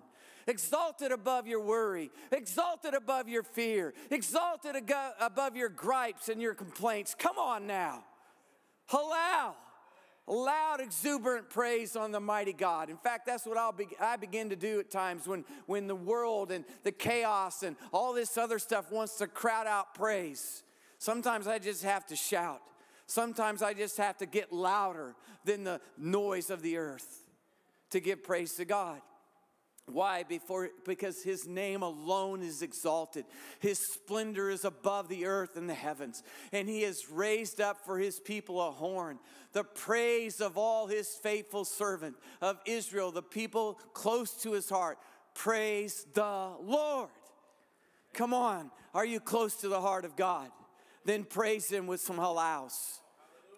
Exalted 0.47 1.11
above 1.11 1.47
your 1.47 1.59
worry, 1.59 2.11
exalted 2.31 2.93
above 2.93 3.27
your 3.27 3.41
fear, 3.41 3.93
exalted 4.11 4.75
above 5.19 5.55
your 5.55 5.69
gripes 5.69 6.29
and 6.29 6.39
your 6.39 6.53
complaints. 6.53 7.15
Come 7.17 7.37
on 7.37 7.65
now. 7.65 8.03
Halal. 8.91 9.53
Loud, 10.27 10.81
exuberant 10.81 11.51
praise 11.51 11.95
on 11.95 12.11
the 12.11 12.19
mighty 12.19 12.53
God. 12.53 12.89
In 12.89 12.97
fact, 12.97 13.27
that's 13.27 13.45
what 13.45 13.57
I'll 13.57 13.71
be, 13.71 13.87
I 14.01 14.15
begin 14.15 14.49
to 14.49 14.55
do 14.55 14.79
at 14.79 14.89
times 14.89 15.27
when, 15.27 15.45
when 15.67 15.85
the 15.85 15.95
world 15.95 16.51
and 16.51 16.65
the 16.83 16.91
chaos 16.91 17.61
and 17.61 17.75
all 17.91 18.13
this 18.13 18.35
other 18.35 18.57
stuff 18.57 18.91
wants 18.91 19.17
to 19.17 19.27
crowd 19.27 19.67
out 19.67 19.93
praise. 19.93 20.63
Sometimes 20.97 21.45
I 21.45 21.59
just 21.59 21.83
have 21.83 22.07
to 22.07 22.15
shout. 22.15 22.61
Sometimes 23.07 23.61
I 23.61 23.73
just 23.73 23.97
have 23.97 24.17
to 24.17 24.25
get 24.25 24.51
louder 24.51 25.15
than 25.43 25.63
the 25.63 25.79
noise 25.97 26.49
of 26.49 26.61
the 26.61 26.77
earth 26.77 27.23
to 27.91 27.99
give 27.99 28.23
praise 28.23 28.53
to 28.55 28.65
God. 28.65 29.01
Why? 29.87 30.23
Before, 30.23 30.69
because 30.83 31.21
his 31.21 31.47
name 31.47 31.83
alone 31.83 32.41
is 32.41 32.63
exalted. 32.63 33.25
His 33.59 33.79
splendor 33.93 34.49
is 34.49 34.65
above 34.65 35.09
the 35.09 35.27
earth 35.27 35.57
and 35.57 35.69
the 35.69 35.75
heavens. 35.75 36.23
And 36.51 36.67
he 36.67 36.81
has 36.81 37.07
raised 37.11 37.61
up 37.61 37.85
for 37.85 37.99
his 37.99 38.19
people 38.19 38.59
a 38.59 38.71
horn, 38.71 39.19
the 39.53 39.63
praise 39.63 40.41
of 40.41 40.57
all 40.57 40.87
his 40.87 41.07
faithful 41.21 41.65
servant 41.65 42.15
of 42.41 42.57
Israel, 42.65 43.11
the 43.11 43.21
people 43.21 43.79
close 43.93 44.31
to 44.41 44.53
his 44.53 44.69
heart. 44.69 44.97
Praise 45.35 46.07
the 46.15 46.53
Lord. 46.59 47.09
Come 48.13 48.33
on, 48.33 48.71
are 48.93 49.05
you 49.05 49.19
close 49.19 49.55
to 49.57 49.67
the 49.67 49.81
heart 49.81 50.05
of 50.05 50.15
God? 50.15 50.49
Then 51.05 51.23
praise 51.23 51.69
Him 51.69 51.87
with 51.87 52.01
some 52.01 52.17
halals. 52.17 52.99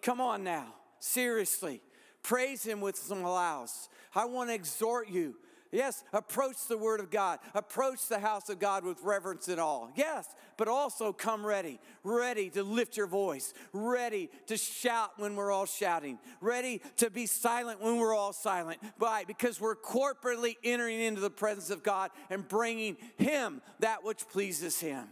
Come 0.02 0.22
on 0.22 0.44
now, 0.44 0.74
seriously. 1.00 1.82
Praise 2.22 2.64
Him 2.64 2.82
with 2.82 2.98
some 2.98 3.24
halals. 3.24 3.88
I 4.14 4.26
want 4.26 4.50
to 4.50 4.56
exhort 4.56 5.10
you. 5.10 5.36
Yes, 5.72 6.04
approach 6.14 6.68
the 6.68 6.78
Word 6.78 7.00
of 7.00 7.12
God. 7.12 7.40
Approach 7.54 8.08
the 8.08 8.20
house 8.20 8.50
of 8.50 8.60
God 8.60 8.86
with 8.86 9.00
reverence 9.04 9.48
and 9.48 9.60
awe. 9.60 9.88
Yes, 9.96 10.28
but 10.56 10.68
also 10.68 11.12
come 11.12 11.46
ready, 11.46 11.80
ready 12.04 12.50
to 12.52 12.64
lift 12.64 12.96
your 12.96 13.08
voice, 13.08 13.54
ready 13.74 14.30
to 14.48 14.58
shout 14.58 15.12
when 15.18 15.36
we're 15.36 15.52
all 15.52 15.66
shouting, 15.66 16.20
ready 16.40 16.82
to 16.98 17.10
be 17.10 17.26
silent 17.26 17.82
when 17.82 17.98
we're 17.98 18.16
all 18.16 18.34
silent. 18.34 18.80
Why? 18.98 19.26
Because 19.26 19.60
we're 19.60 19.76
corporately 19.76 20.56
entering 20.64 21.02
into 21.02 21.22
the 21.22 21.30
presence 21.30 21.70
of 21.70 21.84
God 21.84 22.12
and 22.30 22.48
bringing 22.48 22.98
Him 23.18 23.62
that 23.80 24.04
which 24.04 24.28
pleases 24.30 24.80
Him. 24.80 25.06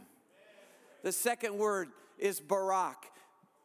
The 1.04 1.12
second 1.12 1.58
word 1.58 1.90
is 2.18 2.40
Barak. 2.40 3.12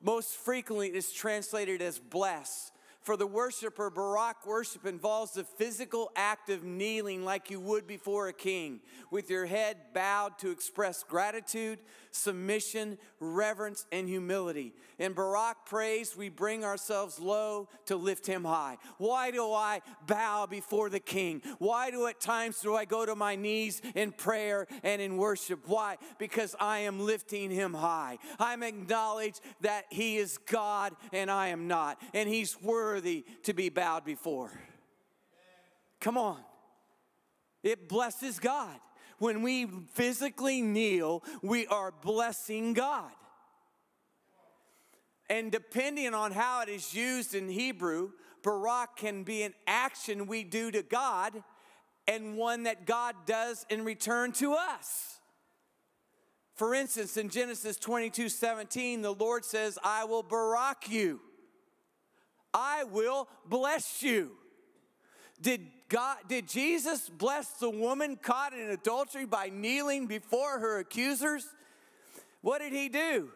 Most 0.03 0.35
frequently, 0.37 0.89
it 0.89 0.95
is 0.95 1.13
translated 1.13 1.83
as 1.83 1.99
bless. 1.99 2.73
For 3.11 3.17
the 3.17 3.27
worshiper, 3.27 3.91
Barak 3.91 4.47
worship 4.47 4.87
involves 4.87 5.33
the 5.33 5.43
physical 5.43 6.13
act 6.15 6.49
of 6.49 6.63
kneeling 6.63 7.25
like 7.25 7.51
you 7.51 7.59
would 7.59 7.85
before 7.85 8.29
a 8.29 8.33
king, 8.33 8.79
with 9.11 9.29
your 9.29 9.47
head 9.47 9.79
bowed 9.93 10.39
to 10.39 10.51
express 10.53 11.03
gratitude, 11.03 11.81
submission, 12.13 12.99
reverence, 13.19 13.85
and 13.91 14.09
humility. 14.09 14.75
In 15.01 15.13
Barak 15.13 15.67
praise, 15.67 16.17
we 16.17 16.29
bring 16.29 16.65
ourselves 16.65 17.19
low 17.19 17.69
to 17.87 17.97
lift 17.97 18.29
him 18.29 18.45
high. 18.45 18.77
Why 18.99 19.33
do 19.33 19.53
I 19.53 19.81
bow 20.07 20.47
before 20.47 20.89
the 20.89 21.01
king? 21.01 21.43
Why 21.59 21.91
do 21.91 22.07
at 22.07 22.21
times 22.21 22.61
do 22.61 22.77
I 22.77 22.85
go 22.85 23.05
to 23.05 23.17
my 23.17 23.35
knees 23.35 23.83
in 23.97 24.13
prayer 24.13 24.69
and 24.85 25.03
in 25.03 25.17
worship? 25.17 25.67
Why? 25.67 25.97
Because 26.19 26.55
I 26.61 26.81
am 26.81 27.01
lifting 27.01 27.51
him 27.51 27.75
high. 27.75 28.19
I'm 28.39 28.63
acknowledge 28.63 29.41
that 29.63 29.87
he 29.91 30.17
is 30.17 30.39
God 30.39 30.95
and 31.13 31.29
I 31.29 31.49
am 31.49 31.67
not, 31.67 32.01
and 32.15 32.29
he's 32.29 32.61
worthy 32.63 33.00
to 33.01 33.53
be 33.53 33.69
bowed 33.69 34.05
before. 34.05 34.51
Come 36.01 36.17
on. 36.17 36.39
It 37.63 37.89
blesses 37.89 38.39
God. 38.39 38.79
When 39.19 39.43
we 39.43 39.67
physically 39.67 40.63
kneel, 40.63 41.23
we 41.43 41.67
are 41.67 41.93
blessing 42.03 42.73
God. 42.73 43.13
And 45.29 45.53
depending 45.53 46.15
on 46.15 46.33
how 46.33 46.63
it 46.63 46.69
is 46.69 46.95
used 46.95 47.35
in 47.35 47.49
Hebrew, 47.49 48.11
Barak 48.43 48.97
can 48.97 49.23
be 49.23 49.43
an 49.43 49.55
action 49.67 50.27
we 50.27 50.43
do 50.43 50.71
to 50.71 50.83
God 50.83 51.43
and 52.09 52.37
one 52.37 52.65
that 52.65 52.87
God 52.87 53.15
does 53.27 53.65
in 53.69 53.85
return 53.85 54.33
to 54.33 54.55
us. 54.55 55.21
For 56.55 56.75
instance, 56.75 57.17
in 57.17 57.29
Genesis 57.29 57.77
22 57.77 58.29
17, 58.29 59.03
the 59.03 59.15
Lord 59.15 59.45
says, 59.45 59.79
I 59.85 60.05
will 60.05 60.23
Barak 60.23 60.91
you, 60.91 61.21
I 62.53 62.85
will 62.85 63.29
bless 63.47 64.03
you. 64.03 64.33
Did 65.41 65.67
God 65.89 66.19
did 66.29 66.49
Jesus 66.49 67.09
bless 67.09 67.49
the 67.53 67.71
woman 67.71 68.17
caught 68.17 68.53
in 68.53 68.71
adultery 68.71 69.27
by 69.27 69.51
kneeling 69.51 70.07
before 70.07 70.59
her 70.59 70.79
accusers? 70.79 71.47
What 72.43 72.61
did 72.61 72.73
he 72.73 72.89
do? 72.89 73.31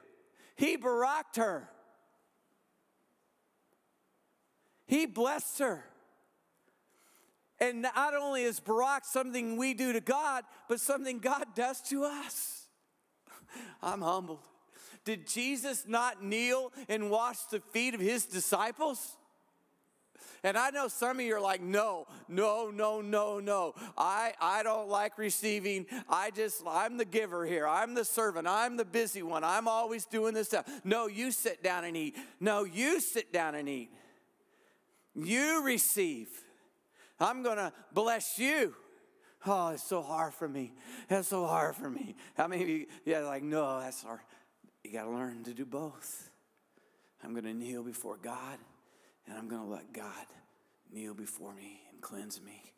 He 0.56 0.76
baracked 0.76 1.36
her. 1.36 1.68
He 4.86 5.06
blessed 5.06 5.58
her. 5.60 5.84
And 7.58 7.82
not 7.82 8.14
only 8.14 8.42
is 8.42 8.60
Barak 8.60 9.04
something 9.04 9.56
we 9.56 9.74
do 9.74 9.92
to 9.92 10.00
God, 10.00 10.44
but 10.68 10.80
something 10.80 11.18
God 11.18 11.46
does 11.54 11.80
to 11.82 12.04
us. 12.04 12.66
I'm 13.82 14.02
humbled. 14.02 14.40
Did 15.04 15.26
Jesus 15.26 15.84
not 15.86 16.22
kneel 16.22 16.72
and 16.88 17.10
wash 17.10 17.38
the 17.50 17.60
feet 17.60 17.94
of 17.94 18.00
his 18.00 18.24
disciples? 18.24 19.16
And 20.42 20.58
I 20.58 20.68
know 20.70 20.88
some 20.88 21.18
of 21.18 21.24
you 21.24 21.34
are 21.36 21.40
like, 21.40 21.62
no, 21.62 22.06
no, 22.28 22.70
no, 22.70 23.00
no, 23.00 23.40
no. 23.40 23.74
I, 23.96 24.34
I 24.38 24.62
don't 24.62 24.90
like 24.90 25.16
receiving. 25.16 25.86
I 26.06 26.30
just, 26.30 26.62
I'm 26.68 26.98
the 26.98 27.06
giver 27.06 27.46
here. 27.46 27.66
I'm 27.66 27.94
the 27.94 28.04
servant. 28.04 28.46
I'm 28.46 28.76
the 28.76 28.84
busy 28.84 29.22
one. 29.22 29.42
I'm 29.42 29.66
always 29.66 30.04
doing 30.04 30.34
this 30.34 30.48
stuff. 30.48 30.68
No, 30.84 31.06
you 31.06 31.32
sit 31.32 31.62
down 31.62 31.84
and 31.84 31.96
eat. 31.96 32.14
No, 32.40 32.64
you 32.64 33.00
sit 33.00 33.32
down 33.32 33.54
and 33.54 33.66
eat. 33.70 33.90
You 35.14 35.64
receive. 35.64 36.28
I'm 37.18 37.42
going 37.42 37.56
to 37.56 37.72
bless 37.94 38.38
you. 38.38 38.74
Oh, 39.46 39.68
it's 39.68 39.82
so 39.82 40.02
hard 40.02 40.34
for 40.34 40.48
me. 40.48 40.74
That's 41.08 41.28
so 41.28 41.46
hard 41.46 41.74
for 41.74 41.88
me. 41.88 42.16
How 42.36 42.48
many 42.48 42.62
of 42.62 42.68
you, 42.68 42.86
yeah, 43.06 43.20
like, 43.20 43.42
no, 43.42 43.80
that's 43.80 44.02
hard. 44.02 44.20
You 44.84 44.92
got 44.92 45.04
to 45.04 45.10
learn 45.10 45.42
to 45.44 45.54
do 45.54 45.64
both. 45.64 46.30
I'm 47.22 47.32
going 47.32 47.44
to 47.44 47.54
kneel 47.54 47.82
before 47.82 48.18
God 48.22 48.58
and 49.26 49.36
I'm 49.36 49.48
going 49.48 49.62
to 49.62 49.68
let 49.68 49.92
God 49.92 50.26
kneel 50.92 51.14
before 51.14 51.54
me 51.54 51.80
and 51.90 52.00
cleanse 52.02 52.40
me 52.42 52.74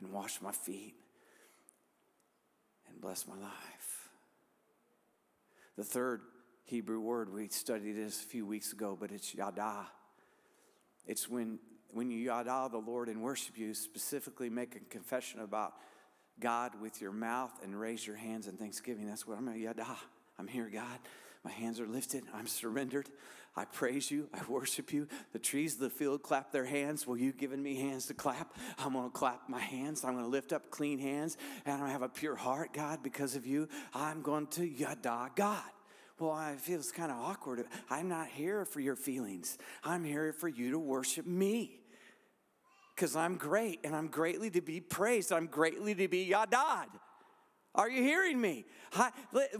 and 0.00 0.10
wash 0.10 0.40
my 0.40 0.52
feet 0.52 0.94
and 2.88 3.00
bless 3.00 3.28
my 3.28 3.36
life. 3.36 4.08
The 5.76 5.84
third 5.84 6.22
Hebrew 6.64 7.00
word, 7.00 7.32
we 7.32 7.48
studied 7.48 7.92
this 7.92 8.22
a 8.22 8.26
few 8.26 8.46
weeks 8.46 8.72
ago, 8.72 8.96
but 8.98 9.12
it's 9.12 9.34
yada. 9.34 9.86
It's 11.06 11.28
when, 11.28 11.58
when 11.92 12.10
you 12.10 12.18
yada 12.18 12.68
the 12.70 12.78
Lord 12.78 13.08
and 13.08 13.22
worship 13.22 13.58
you, 13.58 13.74
specifically 13.74 14.48
make 14.48 14.76
a 14.76 14.80
confession 14.80 15.40
about 15.40 15.74
God 16.38 16.80
with 16.80 17.02
your 17.02 17.12
mouth 17.12 17.52
and 17.62 17.78
raise 17.78 18.06
your 18.06 18.16
hands 18.16 18.46
in 18.46 18.56
thanksgiving. 18.56 19.06
That's 19.06 19.26
what 19.26 19.36
I'm 19.36 19.44
going 19.44 19.58
to 19.58 19.62
yada. 19.62 19.86
I'm 20.40 20.48
here, 20.48 20.70
God. 20.72 20.98
My 21.44 21.50
hands 21.50 21.80
are 21.80 21.86
lifted. 21.86 22.24
I'm 22.34 22.46
surrendered. 22.46 23.10
I 23.54 23.66
praise 23.66 24.10
you. 24.10 24.30
I 24.32 24.40
worship 24.48 24.90
you. 24.90 25.06
The 25.34 25.38
trees 25.38 25.74
of 25.74 25.80
the 25.80 25.90
field 25.90 26.22
clap 26.22 26.50
their 26.50 26.64
hands. 26.64 27.06
Well, 27.06 27.18
you've 27.18 27.36
given 27.36 27.62
me 27.62 27.76
hands 27.76 28.06
to 28.06 28.14
clap. 28.14 28.56
I'm 28.78 28.94
going 28.94 29.04
to 29.04 29.10
clap 29.10 29.50
my 29.50 29.60
hands. 29.60 30.02
I'm 30.02 30.14
going 30.14 30.24
to 30.24 30.30
lift 30.30 30.54
up 30.54 30.70
clean 30.70 30.98
hands. 30.98 31.36
And 31.66 31.74
I'm 31.74 31.80
going 31.80 31.90
to 31.90 31.92
have 31.92 32.02
a 32.02 32.08
pure 32.08 32.36
heart, 32.36 32.72
God, 32.72 33.02
because 33.02 33.36
of 33.36 33.46
you. 33.46 33.68
I'm 33.92 34.22
going 34.22 34.46
to 34.48 34.66
yada 34.66 35.30
God. 35.36 35.60
Well, 36.18 36.30
I 36.30 36.56
feel 36.56 36.78
it's 36.78 36.90
kind 36.90 37.12
of 37.12 37.18
awkward. 37.18 37.66
I'm 37.90 38.08
not 38.08 38.28
here 38.28 38.64
for 38.64 38.80
your 38.80 38.96
feelings. 38.96 39.58
I'm 39.84 40.04
here 40.04 40.32
for 40.32 40.48
you 40.48 40.70
to 40.70 40.78
worship 40.78 41.26
me. 41.26 41.80
Because 42.96 43.14
I'm 43.14 43.36
great 43.36 43.80
and 43.84 43.94
I'm 43.94 44.08
greatly 44.08 44.48
to 44.52 44.62
be 44.62 44.80
praised. 44.80 45.32
I'm 45.32 45.48
greatly 45.48 45.94
to 45.96 46.08
be 46.08 46.30
yadad. 46.30 46.86
Are 47.74 47.88
you 47.88 48.02
hearing 48.02 48.40
me? 48.40 48.64
I, 48.96 49.10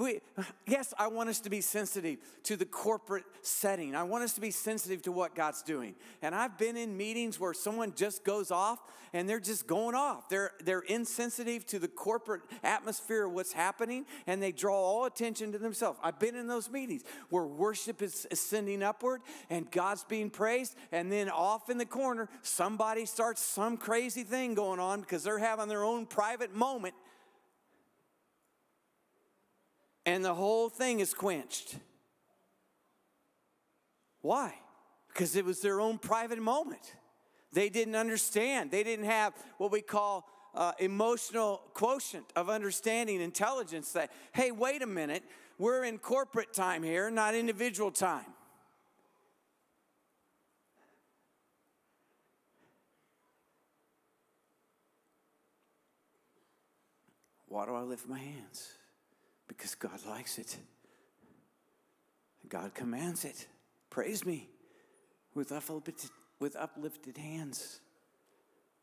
we, 0.00 0.20
yes, 0.66 0.92
I 0.98 1.06
want 1.06 1.28
us 1.28 1.38
to 1.40 1.50
be 1.50 1.60
sensitive 1.60 2.18
to 2.42 2.56
the 2.56 2.64
corporate 2.64 3.24
setting. 3.42 3.94
I 3.94 4.02
want 4.02 4.24
us 4.24 4.32
to 4.32 4.40
be 4.40 4.50
sensitive 4.50 5.02
to 5.02 5.12
what 5.12 5.36
God's 5.36 5.62
doing. 5.62 5.94
And 6.20 6.34
I've 6.34 6.58
been 6.58 6.76
in 6.76 6.96
meetings 6.96 7.38
where 7.38 7.54
someone 7.54 7.92
just 7.94 8.24
goes 8.24 8.50
off 8.50 8.80
and 9.12 9.28
they're 9.28 9.38
just 9.38 9.68
going 9.68 9.94
off. 9.94 10.28
They're, 10.28 10.50
they're 10.64 10.80
insensitive 10.80 11.64
to 11.66 11.78
the 11.78 11.86
corporate 11.86 12.42
atmosphere 12.64 13.26
of 13.26 13.32
what's 13.32 13.52
happening 13.52 14.06
and 14.26 14.42
they 14.42 14.50
draw 14.50 14.74
all 14.74 15.04
attention 15.04 15.52
to 15.52 15.58
themselves. 15.58 16.00
I've 16.02 16.18
been 16.18 16.34
in 16.34 16.48
those 16.48 16.68
meetings 16.68 17.04
where 17.28 17.44
worship 17.44 18.02
is 18.02 18.26
ascending 18.32 18.82
upward 18.82 19.20
and 19.50 19.70
God's 19.70 20.02
being 20.02 20.30
praised. 20.30 20.74
And 20.90 21.12
then 21.12 21.28
off 21.28 21.70
in 21.70 21.78
the 21.78 21.86
corner, 21.86 22.28
somebody 22.42 23.06
starts 23.06 23.40
some 23.40 23.76
crazy 23.76 24.24
thing 24.24 24.54
going 24.54 24.80
on 24.80 25.00
because 25.00 25.22
they're 25.22 25.38
having 25.38 25.68
their 25.68 25.84
own 25.84 26.06
private 26.06 26.52
moment 26.52 26.94
and 30.10 30.24
the 30.24 30.34
whole 30.34 30.68
thing 30.68 31.00
is 31.00 31.14
quenched. 31.14 31.76
Why? 34.22 34.54
Because 35.08 35.36
it 35.36 35.44
was 35.44 35.60
their 35.60 35.80
own 35.80 35.98
private 35.98 36.38
moment. 36.38 36.94
They 37.52 37.68
didn't 37.68 37.94
understand. 37.94 38.70
They 38.70 38.82
didn't 38.82 39.06
have 39.06 39.34
what 39.58 39.70
we 39.70 39.80
call 39.80 40.28
uh, 40.54 40.72
emotional 40.80 41.62
quotient 41.74 42.26
of 42.34 42.50
understanding, 42.50 43.20
intelligence 43.20 43.92
that, 43.92 44.10
hey, 44.32 44.50
wait 44.50 44.82
a 44.82 44.86
minute, 44.86 45.22
we're 45.58 45.84
in 45.84 45.98
corporate 45.98 46.52
time 46.52 46.82
here, 46.82 47.08
not 47.10 47.34
individual 47.34 47.92
time. 47.92 48.26
Why 57.46 57.66
do 57.66 57.74
I 57.74 57.82
lift 57.82 58.08
my 58.08 58.18
hands? 58.18 58.79
Because 59.50 59.74
God 59.74 59.98
likes 60.06 60.38
it. 60.38 60.56
God 62.48 62.72
commands 62.72 63.24
it. 63.24 63.48
Praise 63.90 64.24
me 64.24 64.48
with 65.34 65.50
uplifted, 65.50 66.08
with 66.38 66.54
uplifted 66.54 67.18
hands. 67.18 67.80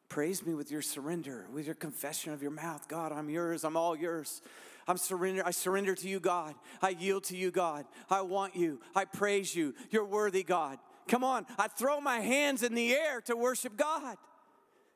Praise 0.09 0.45
me 0.45 0.53
with 0.53 0.69
your 0.69 0.81
surrender, 0.81 1.45
with 1.53 1.65
your 1.65 1.73
confession 1.73 2.33
of 2.33 2.41
your 2.41 2.51
mouth. 2.51 2.89
God, 2.89 3.13
I'm 3.13 3.29
yours. 3.29 3.63
I'm 3.63 3.77
all 3.77 3.95
yours. 3.95 4.41
I'm 4.89 4.97
surrender. 4.97 5.41
I 5.45 5.51
surrender 5.51 5.95
to 5.95 6.09
you, 6.09 6.19
God. 6.19 6.53
I 6.81 6.89
yield 6.89 7.23
to 7.25 7.37
you, 7.37 7.49
God. 7.49 7.85
I 8.09 8.19
want 8.21 8.57
you. 8.57 8.81
I 8.93 9.05
praise 9.05 9.55
you. 9.55 9.73
You're 9.89 10.05
worthy, 10.05 10.43
God. 10.43 10.79
Come 11.07 11.23
on. 11.23 11.45
I 11.57 11.69
throw 11.69 12.01
my 12.01 12.19
hands 12.19 12.61
in 12.61 12.75
the 12.75 12.93
air 12.93 13.21
to 13.21 13.37
worship 13.37 13.77
God 13.77 14.17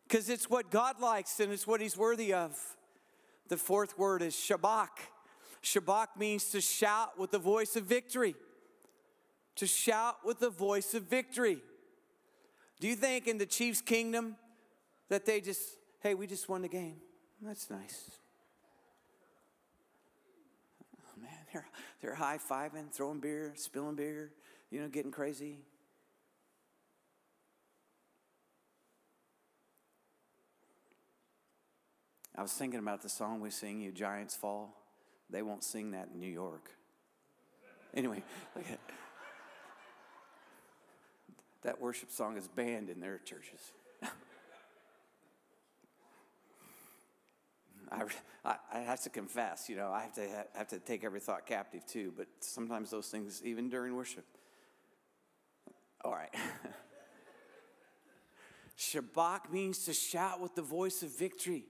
because 0.05 0.29
it's 0.29 0.49
what 0.49 0.69
God 0.69 0.99
likes 0.99 1.39
and 1.39 1.53
it's 1.53 1.65
what 1.65 1.79
He's 1.79 1.95
worthy 1.95 2.33
of. 2.33 2.57
The 3.47 3.55
fourth 3.55 3.97
word 3.97 4.21
is 4.21 4.33
Shabach. 4.33 4.89
Shabach 5.63 6.07
means 6.17 6.49
to 6.51 6.61
shout 6.61 7.19
with 7.19 7.31
the 7.31 7.39
voice 7.39 7.75
of 7.75 7.83
victory. 7.83 8.35
To 9.57 9.67
shout 9.67 10.17
with 10.25 10.39
the 10.39 10.49
voice 10.49 10.93
of 10.93 11.03
victory. 11.03 11.59
Do 12.79 12.87
you 12.87 12.95
think 12.95 13.27
in 13.27 13.37
the 13.37 13.45
Chiefs' 13.45 13.81
kingdom 13.81 14.35
that 15.09 15.25
they 15.25 15.39
just, 15.39 15.61
hey, 15.99 16.15
we 16.15 16.25
just 16.25 16.49
won 16.49 16.63
the 16.63 16.67
game? 16.67 16.95
That's 17.41 17.69
nice. 17.69 18.09
Oh, 20.97 21.21
man, 21.21 21.29
they're, 21.53 21.67
they're 22.01 22.15
high 22.15 22.39
fiving, 22.39 22.91
throwing 22.91 23.19
beer, 23.19 23.53
spilling 23.55 23.95
beer, 23.95 24.31
you 24.71 24.81
know, 24.81 24.87
getting 24.87 25.11
crazy. 25.11 25.59
I 32.35 32.41
was 32.41 32.53
thinking 32.53 32.79
about 32.79 33.03
the 33.03 33.09
song 33.09 33.41
we 33.41 33.51
sing, 33.51 33.81
You 33.81 33.91
Giants 33.91 34.35
Fall. 34.35 34.80
They 35.31 35.41
won't 35.41 35.63
sing 35.63 35.91
that 35.91 36.09
in 36.13 36.19
New 36.19 36.27
York. 36.27 36.69
Anyway, 37.93 38.23
That 41.63 41.79
worship 41.79 42.11
song 42.11 42.37
is 42.37 42.47
banned 42.47 42.89
in 42.89 42.99
their 42.99 43.19
churches. 43.19 43.59
I, 47.91 48.03
I, 48.45 48.55
I, 48.73 48.79
have 48.79 49.01
to 49.01 49.09
confess, 49.09 49.67
you 49.67 49.75
know, 49.75 49.91
I 49.91 50.01
have 50.01 50.13
to 50.13 50.21
have, 50.21 50.47
have 50.53 50.67
to 50.69 50.79
take 50.79 51.03
every 51.03 51.19
thought 51.19 51.45
captive 51.45 51.85
too, 51.85 52.13
but 52.15 52.27
sometimes 52.39 52.89
those 52.89 53.07
things, 53.07 53.41
even 53.43 53.69
during 53.69 53.95
worship. 53.95 54.23
All 56.03 56.13
right. 56.13 56.33
Shabach 58.79 59.51
means 59.51 59.85
to 59.85 59.93
shout 59.93 60.39
with 60.39 60.55
the 60.55 60.61
voice 60.61 61.03
of 61.03 61.15
victory 61.15 61.65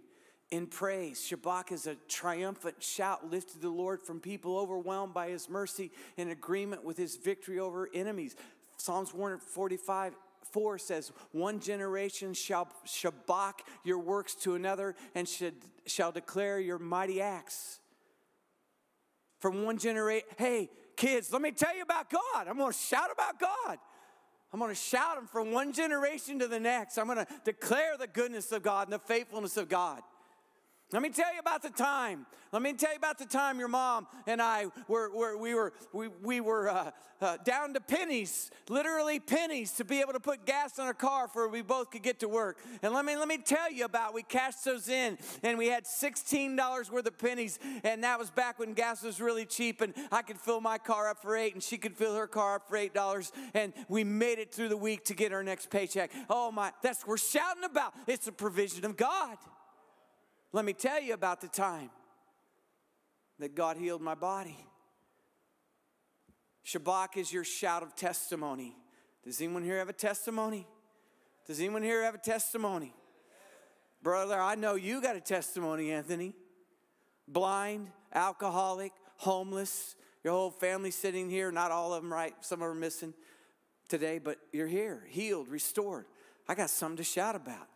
in 0.51 0.67
praise. 0.67 1.19
Shabach 1.19 1.71
is 1.71 1.87
a 1.87 1.95
triumphant 2.07 2.83
shout 2.83 3.31
lifted 3.31 3.53
to 3.53 3.59
the 3.59 3.69
Lord 3.69 4.01
from 4.03 4.19
people 4.19 4.57
overwhelmed 4.57 5.13
by 5.13 5.29
his 5.29 5.49
mercy 5.49 5.91
in 6.17 6.29
agreement 6.29 6.83
with 6.83 6.97
his 6.97 7.15
victory 7.15 7.57
over 7.57 7.89
enemies. 7.93 8.35
Psalms 8.77 9.13
145 9.13 10.13
4 10.51 10.77
says, 10.77 11.11
One 11.31 11.59
generation 11.59 12.33
shall 12.33 12.67
shabach 12.85 13.59
your 13.83 13.99
works 13.99 14.35
to 14.35 14.55
another 14.55 14.95
and 15.15 15.27
should, 15.27 15.55
shall 15.85 16.11
declare 16.11 16.59
your 16.59 16.77
mighty 16.77 17.21
acts. 17.21 17.79
From 19.39 19.63
one 19.63 19.77
generation, 19.77 20.27
hey, 20.37 20.69
kids, 20.97 21.31
let 21.31 21.41
me 21.41 21.51
tell 21.51 21.75
you 21.75 21.83
about 21.83 22.09
God. 22.09 22.47
I'm 22.47 22.57
going 22.57 22.71
to 22.71 22.77
shout 22.77 23.09
about 23.11 23.39
God. 23.39 23.77
I'm 24.53 24.59
going 24.59 24.69
to 24.69 24.75
shout 24.75 25.15
them 25.15 25.27
from 25.27 25.51
one 25.51 25.71
generation 25.71 26.39
to 26.39 26.47
the 26.47 26.59
next. 26.59 26.97
I'm 26.97 27.05
going 27.05 27.17
to 27.17 27.27
declare 27.45 27.95
the 27.97 28.07
goodness 28.07 28.51
of 28.51 28.63
God 28.63 28.87
and 28.87 28.93
the 28.93 28.99
faithfulness 28.99 29.55
of 29.55 29.69
God. 29.69 30.01
Let 30.91 31.01
me 31.01 31.09
tell 31.09 31.33
you 31.33 31.39
about 31.39 31.61
the 31.61 31.69
time. 31.69 32.25
Let 32.51 32.61
me 32.61 32.73
tell 32.73 32.91
you 32.91 32.97
about 32.97 33.17
the 33.17 33.25
time 33.25 33.59
your 33.59 33.69
mom 33.69 34.07
and 34.27 34.41
I 34.41 34.65
were, 34.89 35.09
were 35.15 35.37
we 35.37 35.53
were 35.53 35.71
we, 35.93 36.09
we 36.09 36.41
were 36.41 36.67
uh, 36.67 36.91
uh, 37.21 37.37
down 37.45 37.73
to 37.75 37.79
pennies, 37.79 38.51
literally 38.67 39.21
pennies, 39.21 39.71
to 39.73 39.85
be 39.85 40.01
able 40.01 40.11
to 40.11 40.19
put 40.19 40.45
gas 40.45 40.77
in 40.77 40.83
our 40.83 40.93
car 40.93 41.29
for 41.29 41.47
we 41.47 41.61
both 41.61 41.91
could 41.91 42.03
get 42.03 42.19
to 42.19 42.27
work. 42.27 42.57
And 42.81 42.93
let 42.93 43.05
me 43.05 43.15
let 43.15 43.29
me 43.29 43.37
tell 43.37 43.71
you 43.71 43.85
about. 43.85 44.13
We 44.13 44.23
cashed 44.23 44.65
those 44.65 44.89
in, 44.89 45.17
and 45.43 45.57
we 45.57 45.67
had 45.67 45.87
sixteen 45.87 46.57
dollars 46.57 46.91
worth 46.91 47.07
of 47.07 47.17
pennies, 47.17 47.57
and 47.85 48.03
that 48.03 48.19
was 48.19 48.29
back 48.29 48.59
when 48.59 48.73
gas 48.73 49.01
was 49.01 49.21
really 49.21 49.45
cheap, 49.45 49.79
and 49.79 49.93
I 50.11 50.23
could 50.23 50.37
fill 50.37 50.59
my 50.59 50.77
car 50.77 51.09
up 51.09 51.21
for 51.21 51.37
eight, 51.37 51.53
and 51.53 51.63
she 51.63 51.77
could 51.77 51.95
fill 51.95 52.15
her 52.15 52.27
car 52.27 52.55
up 52.55 52.67
for 52.67 52.75
eight 52.75 52.93
dollars, 52.93 53.31
and 53.53 53.71
we 53.87 54.03
made 54.03 54.39
it 54.39 54.53
through 54.53 54.69
the 54.69 54.75
week 54.77 55.05
to 55.05 55.13
get 55.13 55.31
our 55.31 55.43
next 55.43 55.69
paycheck. 55.69 56.11
Oh 56.29 56.51
my, 56.51 56.73
that's 56.81 57.07
we're 57.07 57.15
shouting 57.15 57.63
about. 57.63 57.93
It's 58.07 58.27
a 58.27 58.33
provision 58.33 58.83
of 58.83 58.97
God. 58.97 59.37
Let 60.53 60.65
me 60.65 60.73
tell 60.73 61.01
you 61.01 61.13
about 61.13 61.41
the 61.41 61.47
time 61.47 61.89
that 63.39 63.55
God 63.55 63.77
healed 63.77 64.01
my 64.01 64.15
body. 64.15 64.57
Shabach 66.65 67.17
is 67.17 67.31
your 67.31 67.43
shout 67.43 67.83
of 67.83 67.95
testimony. 67.95 68.75
Does 69.23 69.41
anyone 69.41 69.63
here 69.63 69.77
have 69.77 69.89
a 69.89 69.93
testimony? 69.93 70.67
Does 71.47 71.59
anyone 71.59 71.83
here 71.83 72.03
have 72.03 72.15
a 72.15 72.19
testimony? 72.19 72.93
Brother, 74.03 74.39
I 74.39 74.55
know 74.55 74.75
you 74.75 75.01
got 75.01 75.15
a 75.15 75.21
testimony, 75.21 75.91
Anthony. 75.91 76.33
Blind, 77.27 77.89
alcoholic, 78.13 78.91
homeless, 79.17 79.95
your 80.23 80.33
whole 80.33 80.51
family 80.51 80.91
sitting 80.91 81.29
here, 81.29 81.51
not 81.51 81.71
all 81.71 81.93
of 81.93 82.03
them, 82.03 82.11
right? 82.11 82.33
Some 82.41 82.61
of 82.61 82.67
them 82.67 82.77
are 82.77 82.79
missing 82.79 83.13
today, 83.87 84.19
but 84.19 84.37
you're 84.51 84.67
here, 84.67 85.03
healed, 85.07 85.47
restored. 85.47 86.05
I 86.47 86.55
got 86.55 86.69
something 86.69 86.97
to 86.97 87.03
shout 87.03 87.35
about. 87.35 87.67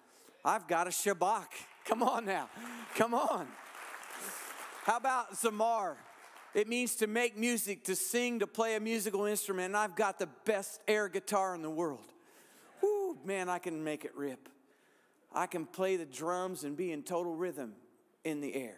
I've 0.43 0.67
got 0.67 0.87
a 0.87 0.91
Shabach. 0.91 1.47
Come 1.85 2.03
on 2.03 2.25
now. 2.25 2.49
Come 2.95 3.13
on. 3.13 3.47
How 4.83 4.97
about 4.97 5.33
Zamar? 5.33 5.95
It 6.53 6.67
means 6.67 6.95
to 6.95 7.07
make 7.07 7.37
music, 7.37 7.83
to 7.85 7.95
sing, 7.95 8.39
to 8.39 8.47
play 8.47 8.75
a 8.75 8.79
musical 8.79 9.25
instrument. 9.25 9.67
And 9.67 9.77
I've 9.77 9.95
got 9.95 10.19
the 10.19 10.29
best 10.45 10.81
air 10.87 11.09
guitar 11.09 11.53
in 11.53 11.61
the 11.61 11.69
world. 11.69 12.13
Whoo, 12.81 13.17
man, 13.25 13.49
I 13.49 13.59
can 13.59 13.83
make 13.83 14.05
it 14.05 14.15
rip. 14.15 14.49
I 15.33 15.47
can 15.47 15.65
play 15.65 15.97
the 15.97 16.05
drums 16.05 16.63
and 16.63 16.77
be 16.77 16.91
in 16.91 17.03
total 17.03 17.35
rhythm 17.35 17.73
in 18.23 18.41
the 18.41 18.55
air. 18.55 18.77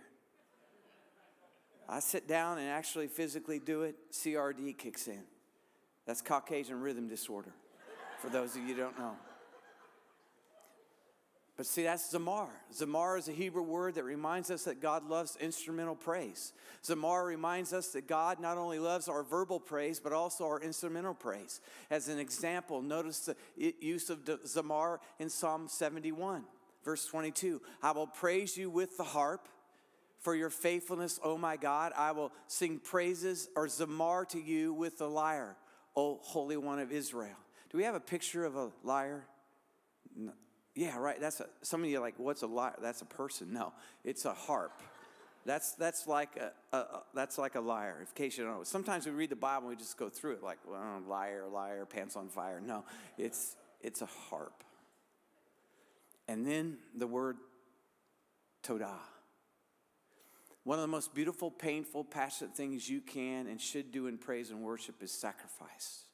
I 1.87 1.99
sit 1.99 2.27
down 2.27 2.57
and 2.57 2.67
actually 2.67 3.07
physically 3.07 3.59
do 3.59 3.83
it, 3.83 3.95
CRD 4.11 4.77
kicks 4.77 5.07
in. 5.07 5.23
That's 6.05 6.21
Caucasian 6.21 6.81
rhythm 6.81 7.07
disorder, 7.07 7.53
for 8.19 8.29
those 8.29 8.55
of 8.55 8.63
you 8.63 8.75
who 8.75 8.81
don't 8.81 8.97
know. 8.97 9.15
But 11.57 11.65
see, 11.65 11.83
that's 11.83 12.13
Zamar. 12.13 12.49
Zamar 12.71 13.17
is 13.17 13.27
a 13.27 13.31
Hebrew 13.31 13.63
word 13.63 13.95
that 13.95 14.03
reminds 14.03 14.51
us 14.51 14.65
that 14.65 14.79
God 14.79 15.09
loves 15.09 15.35
instrumental 15.41 15.95
praise. 15.95 16.53
Zamar 16.85 17.25
reminds 17.25 17.73
us 17.73 17.87
that 17.89 18.07
God 18.07 18.39
not 18.39 18.59
only 18.59 18.77
loves 18.77 19.07
our 19.07 19.23
verbal 19.23 19.59
praise, 19.59 19.99
but 19.99 20.13
also 20.13 20.45
our 20.45 20.61
instrumental 20.61 21.15
praise. 21.15 21.59
As 21.89 22.09
an 22.09 22.19
example, 22.19 22.83
notice 22.83 23.27
the 23.57 23.75
use 23.79 24.11
of 24.11 24.19
Zamar 24.45 24.99
in 25.17 25.29
Psalm 25.29 25.67
71, 25.67 26.43
verse 26.85 27.07
22. 27.07 27.59
I 27.81 27.91
will 27.91 28.05
praise 28.05 28.55
you 28.55 28.69
with 28.69 28.95
the 28.95 29.03
harp 29.03 29.49
for 30.19 30.35
your 30.35 30.51
faithfulness, 30.51 31.19
O 31.23 31.39
my 31.39 31.57
God. 31.57 31.91
I 31.97 32.11
will 32.11 32.31
sing 32.45 32.77
praises 32.77 33.49
or 33.55 33.65
Zamar 33.65 34.29
to 34.29 34.39
you 34.39 34.73
with 34.73 34.99
the 34.99 35.09
lyre, 35.09 35.57
O 35.95 36.19
Holy 36.21 36.57
One 36.57 36.77
of 36.77 36.91
Israel. 36.91 37.37
Do 37.71 37.79
we 37.79 37.83
have 37.83 37.95
a 37.95 37.99
picture 37.99 38.45
of 38.45 38.55
a 38.55 38.69
lyre? 38.83 39.25
No. 40.15 40.33
Yeah, 40.77 40.99
right. 40.99 41.19
That's 41.19 41.39
a, 41.39 41.47
some 41.63 41.83
of 41.83 41.89
you 41.89 41.99
like, 41.99 42.13
what's 42.17 42.43
a 42.43 42.47
lyre? 42.47 42.75
That's 42.79 43.01
a 43.01 43.05
person. 43.05 43.51
No, 43.51 43.73
it's 44.03 44.25
a 44.25 44.33
harp. 44.33 44.79
That's 45.43 45.71
that's 45.71 46.05
like 46.05 46.37
a, 46.37 46.77
a, 46.77 47.01
that's 47.15 47.39
like 47.39 47.55
a 47.55 47.59
liar, 47.59 47.97
In 47.99 48.07
case 48.13 48.37
you 48.37 48.43
don't 48.43 48.57
know, 48.57 48.63
sometimes 48.63 49.07
we 49.07 49.11
read 49.11 49.31
the 49.31 49.35
Bible 49.35 49.69
and 49.69 49.75
we 49.75 49.75
just 49.75 49.97
go 49.97 50.07
through 50.07 50.33
it 50.33 50.43
like, 50.43 50.59
well, 50.69 51.01
liar, 51.07 51.45
liar, 51.51 51.87
pants 51.87 52.15
on 52.15 52.29
fire. 52.29 52.61
No, 52.63 52.85
it's 53.17 53.55
it's 53.81 54.03
a 54.03 54.05
harp. 54.05 54.63
And 56.27 56.45
then 56.45 56.77
the 56.95 57.07
word 57.07 57.37
todah. 58.61 58.99
One 60.63 60.77
of 60.77 60.83
the 60.83 60.89
most 60.89 61.15
beautiful, 61.15 61.49
painful, 61.49 62.03
passionate 62.03 62.55
things 62.55 62.87
you 62.87 63.01
can 63.01 63.47
and 63.47 63.59
should 63.59 63.91
do 63.91 64.05
in 64.05 64.19
praise 64.19 64.51
and 64.51 64.61
worship 64.61 65.01
is 65.01 65.11
sacrifice. 65.11 66.06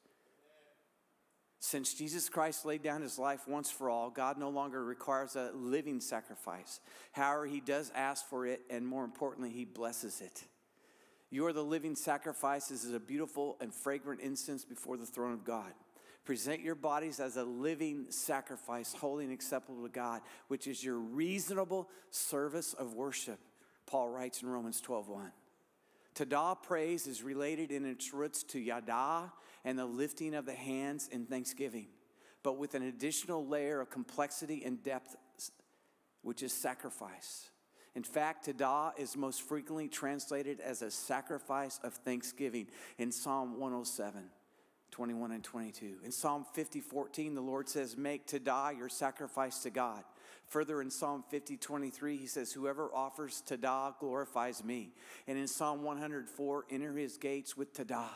Since 1.65 1.93
Jesus 1.93 2.27
Christ 2.27 2.65
laid 2.65 2.83
down 2.83 3.01
his 3.01 3.17
life 3.17 3.47
once 3.47 3.71
for 3.71 3.89
all, 3.89 4.09
God 4.09 4.37
no 4.37 4.49
longer 4.49 4.83
requires 4.83 5.37
a 5.37 5.49
living 5.55 6.01
sacrifice. 6.01 6.81
However, 7.13 7.45
he 7.45 7.61
does 7.61 7.89
ask 7.95 8.27
for 8.27 8.45
it, 8.45 8.63
and 8.69 8.85
more 8.85 9.05
importantly, 9.05 9.49
he 9.49 9.63
blesses 9.63 10.19
it. 10.19 10.43
You 11.29 11.45
are 11.45 11.53
the 11.53 11.63
living 11.63 11.95
sacrifice 11.95 12.67
This 12.67 12.83
is 12.83 12.93
a 12.93 12.99
beautiful 12.99 13.55
and 13.61 13.73
fragrant 13.73 14.19
incense 14.19 14.65
before 14.65 14.97
the 14.97 15.05
throne 15.05 15.31
of 15.31 15.45
God. 15.45 15.71
Present 16.25 16.59
your 16.59 16.75
bodies 16.75 17.21
as 17.21 17.37
a 17.37 17.45
living 17.45 18.07
sacrifice, 18.09 18.93
holy 18.93 19.23
and 19.23 19.33
acceptable 19.33 19.83
to 19.83 19.89
God, 19.89 20.19
which 20.49 20.67
is 20.67 20.83
your 20.83 20.99
reasonable 20.99 21.87
service 22.11 22.73
of 22.73 22.93
worship. 22.93 23.39
Paul 23.85 24.09
writes 24.09 24.41
in 24.41 24.49
Romans 24.49 24.81
12 24.81 25.07
1. 25.07 25.31
Todah 26.15 26.61
praise 26.61 27.07
is 27.07 27.23
related 27.23 27.71
in 27.71 27.85
its 27.85 28.13
roots 28.13 28.43
to 28.43 28.59
yada 28.59 29.31
and 29.65 29.77
the 29.77 29.85
lifting 29.85 30.35
of 30.35 30.45
the 30.45 30.53
hands 30.53 31.07
in 31.11 31.25
thanksgiving, 31.25 31.87
but 32.43 32.57
with 32.57 32.75
an 32.75 32.83
additional 32.83 33.47
layer 33.47 33.81
of 33.81 33.89
complexity 33.89 34.63
and 34.63 34.83
depth, 34.83 35.15
which 36.21 36.43
is 36.43 36.53
sacrifice. 36.53 37.49
In 37.95 38.03
fact, 38.03 38.47
todah 38.47 38.97
is 38.97 39.15
most 39.15 39.41
frequently 39.43 39.87
translated 39.87 40.59
as 40.59 40.81
a 40.81 40.89
sacrifice 40.89 41.79
of 41.83 41.93
thanksgiving 41.93 42.67
in 42.97 43.11
Psalm 43.11 43.59
107. 43.59 44.29
21 44.91 45.31
and 45.31 45.43
22. 45.43 45.95
In 46.05 46.11
Psalm 46.11 46.45
50, 46.53 46.79
14, 46.79 47.33
the 47.33 47.41
Lord 47.41 47.67
says, 47.67 47.97
Make 47.97 48.27
todah 48.27 48.77
your 48.77 48.89
sacrifice 48.89 49.57
to 49.63 49.71
God. 49.71 50.03
Further 50.47 50.81
in 50.81 50.89
Psalm 50.89 51.23
50, 51.29 51.57
23, 51.57 52.17
he 52.17 52.27
says, 52.27 52.51
Whoever 52.51 52.93
offers 52.93 53.43
todah 53.47 53.97
glorifies 53.99 54.63
me. 54.63 54.93
And 55.27 55.37
in 55.37 55.47
Psalm 55.47 55.83
104, 55.83 56.65
enter 56.69 56.93
his 56.93 57.17
gates 57.17 57.57
with 57.57 57.73
todah. 57.73 58.09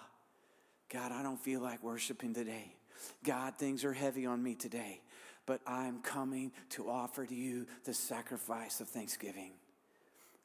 God, 0.89 1.11
I 1.11 1.23
don't 1.23 1.39
feel 1.39 1.61
like 1.61 1.83
worshiping 1.83 2.33
today. 2.33 2.75
God, 3.23 3.57
things 3.57 3.83
are 3.83 3.93
heavy 3.93 4.25
on 4.25 4.41
me 4.41 4.55
today, 4.55 5.01
but 5.45 5.61
I'm 5.67 6.01
coming 6.01 6.51
to 6.71 6.89
offer 6.89 7.25
to 7.25 7.35
you 7.35 7.67
the 7.83 7.93
sacrifice 7.93 8.81
of 8.81 8.87
thanksgiving. 8.87 9.51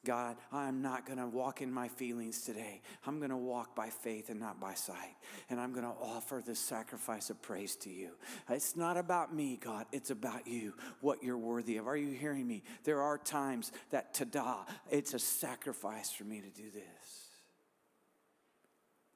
God, 0.05 0.35
I'm 0.51 0.81
not 0.81 1.05
going 1.05 1.17
to 1.17 1.27
walk 1.27 1.61
in 1.61 1.71
my 1.71 1.87
feelings 1.87 2.41
today. 2.41 2.81
I'm 3.07 3.19
going 3.19 3.29
to 3.29 3.37
walk 3.37 3.73
by 3.73 3.89
faith 3.89 4.29
and 4.29 4.39
not 4.39 4.59
by 4.59 4.73
sight. 4.73 5.15
And 5.49 5.61
I'm 5.61 5.71
going 5.71 5.85
to 5.85 5.93
offer 6.01 6.43
the 6.45 6.55
sacrifice 6.55 7.29
of 7.29 7.41
praise 7.41 7.77
to 7.77 7.89
you. 7.89 8.09
It's 8.49 8.75
not 8.75 8.97
about 8.97 9.33
me, 9.33 9.57
God. 9.63 9.85
It's 9.93 10.09
about 10.11 10.45
you, 10.45 10.73
what 10.99 11.23
you're 11.23 11.37
worthy 11.37 11.77
of. 11.77 11.87
Are 11.87 11.95
you 11.95 12.11
hearing 12.11 12.45
me? 12.45 12.63
There 12.83 13.01
are 13.01 13.17
times 13.17 13.71
that 13.91 14.13
todah, 14.13 14.67
it's 14.91 15.13
a 15.13 15.19
sacrifice 15.19 16.11
for 16.11 16.25
me 16.25 16.41
to 16.41 16.49
do 16.49 16.69
this. 16.69 17.27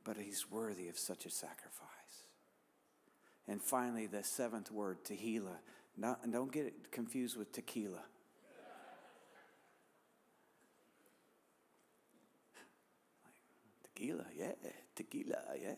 But 0.05 0.15
he's 0.15 0.49
worthy 0.49 0.87
of 0.87 0.97
such 0.97 1.25
a 1.25 1.29
sacrifice. 1.29 1.87
And 3.45 3.61
finally, 3.61 4.07
the 4.07 4.23
seventh 4.23 4.71
word, 4.71 5.03
tehillah. 5.03 5.57
Not, 5.97 6.31
don't 6.31 6.51
get 6.51 6.65
it 6.67 6.91
confused 6.91 7.35
with 7.35 7.51
tequila. 7.51 8.03
Tequila, 13.97 14.25
yeah, 14.37 14.51
tequila, 14.95 15.41
yeah. 15.59 15.73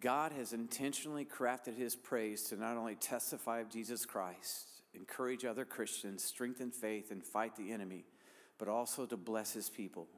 God 0.00 0.32
has 0.32 0.52
intentionally 0.52 1.24
crafted 1.24 1.78
his 1.78 1.96
praise 1.96 2.42
to 2.44 2.56
not 2.56 2.76
only 2.76 2.94
testify 2.94 3.60
of 3.60 3.70
Jesus 3.70 4.04
Christ, 4.04 4.66
encourage 4.92 5.46
other 5.46 5.64
Christians, 5.64 6.22
strengthen 6.22 6.70
faith, 6.70 7.10
and 7.10 7.24
fight 7.24 7.56
the 7.56 7.72
enemy, 7.72 8.04
but 8.58 8.68
also 8.68 9.06
to 9.06 9.16
bless 9.16 9.54
his 9.54 9.70
people. 9.70 10.08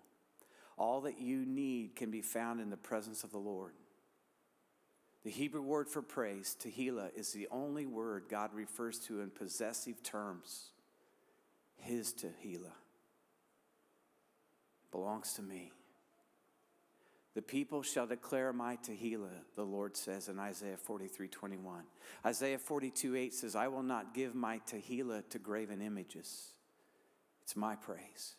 All 0.76 1.02
that 1.02 1.20
you 1.20 1.44
need 1.46 1.94
can 1.94 2.10
be 2.10 2.22
found 2.22 2.60
in 2.60 2.68
the 2.68 2.76
presence 2.76 3.22
of 3.22 3.30
the 3.30 3.38
Lord. 3.38 3.74
The 5.22 5.30
Hebrew 5.30 5.62
word 5.62 5.88
for 5.88 6.02
praise, 6.02 6.56
tehillah, 6.60 7.10
is 7.16 7.32
the 7.32 7.46
only 7.52 7.86
word 7.86 8.24
God 8.28 8.52
refers 8.54 8.98
to 9.00 9.20
in 9.20 9.30
possessive 9.30 10.02
terms. 10.02 10.70
His 11.76 12.12
tehillah 12.12 12.72
belongs 14.92 15.32
to 15.34 15.42
me. 15.42 15.72
The 17.34 17.42
people 17.42 17.82
shall 17.82 18.06
declare 18.06 18.52
my 18.52 18.76
Tehillah, 18.76 19.40
the 19.56 19.64
Lord 19.64 19.96
says 19.96 20.28
in 20.28 20.38
Isaiah 20.38 20.76
43 20.76 21.28
21. 21.28 21.82
Isaiah 22.26 22.58
42 22.58 23.16
8 23.16 23.34
says, 23.34 23.56
I 23.56 23.68
will 23.68 23.82
not 23.82 24.14
give 24.14 24.34
my 24.34 24.60
Tehillah 24.70 25.28
to 25.30 25.38
graven 25.38 25.80
images. 25.80 26.52
It's 27.42 27.56
my 27.56 27.74
praise. 27.74 28.36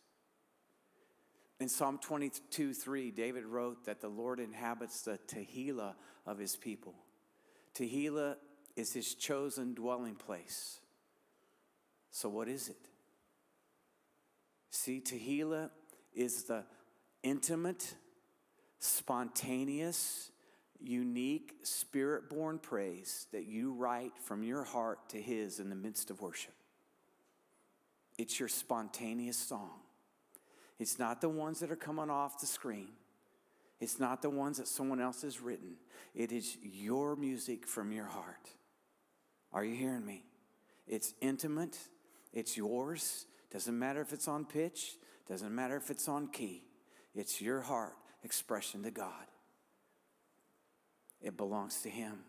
In 1.60 1.70
Psalm 1.70 1.97
22 1.97 2.74
3, 2.74 3.12
David 3.12 3.45
wrote 3.45 3.86
that 3.86 3.99
the 3.99 4.10
Lord 4.10 4.39
inhabits 4.39 5.01
the 5.01 5.18
Tehillah 5.28 5.95
of 6.28 6.38
his 6.38 6.56
people. 6.56 6.93
Tehillah 7.74 8.36
is 8.76 8.93
his 8.93 9.16
chosen 9.16 9.74
dwelling 9.74 10.16
place. 10.16 10.80
So, 12.12 12.30
what 12.30 12.47
is 12.47 12.70
it? 12.70 12.89
See, 14.70 15.01
Tehillah 15.01 15.70
is 16.16 16.43
the 16.43 16.64
intimate, 17.24 17.95
spontaneous, 18.80 20.32
unique, 20.80 21.53
spirit 21.64 22.30
born 22.30 22.59
praise 22.59 23.28
that 23.32 23.45
you 23.45 23.74
write 23.74 24.14
from 24.18 24.43
your 24.43 24.64
heart 24.64 25.09
to 25.09 25.22
His 25.22 25.59
in 25.59 25.70
the 25.70 25.76
midst 25.76 26.09
of 26.09 26.22
worship. 26.22 26.53
It's 28.18 28.39
your 28.39 28.49
spontaneous 28.49 29.38
song. 29.38 29.80
It's 30.80 30.99
not 30.99 31.22
the 31.22 31.30
ones 31.30 31.59
that 31.61 31.72
are 31.72 31.76
coming 31.76 32.09
off 32.09 32.39
the 32.39 32.45
screen. 32.45 32.89
It's 33.80 33.99
not 33.99 34.22
the 34.22 34.30
ones 34.30 34.57
that 34.57 34.68
someone 34.68 35.01
else 35.01 35.24
has 35.24 35.41
written. 35.41 35.76
It 36.14 36.32
is 36.32 36.57
your 36.61 37.16
music 37.16 37.68
from 37.68 37.91
your 37.91 38.05
heart. 38.05 38.49
Are 39.51 39.64
you 39.64 39.76
hearing 39.76 40.05
me? 40.05 40.26
It's 40.88 41.14
intimate, 41.22 41.78
it's 42.34 42.57
yours. 42.57 43.26
Doesn't 43.51 43.78
matter 43.78 44.01
if 44.01 44.14
it's 44.14 44.28
on 44.28 44.45
pitch, 44.45 44.95
doesn't 45.28 45.53
matter 45.53 45.78
if 45.78 45.89
it's 45.89 46.07
on 46.07 46.28
key. 46.28 46.63
It's 47.15 47.41
your 47.41 47.61
heart 47.61 47.95
expression 48.24 48.84
to 48.84 48.91
God. 48.91 49.28
It 51.21 51.38
belongs 51.38 51.82
to 51.82 51.89
Him. 51.89 52.19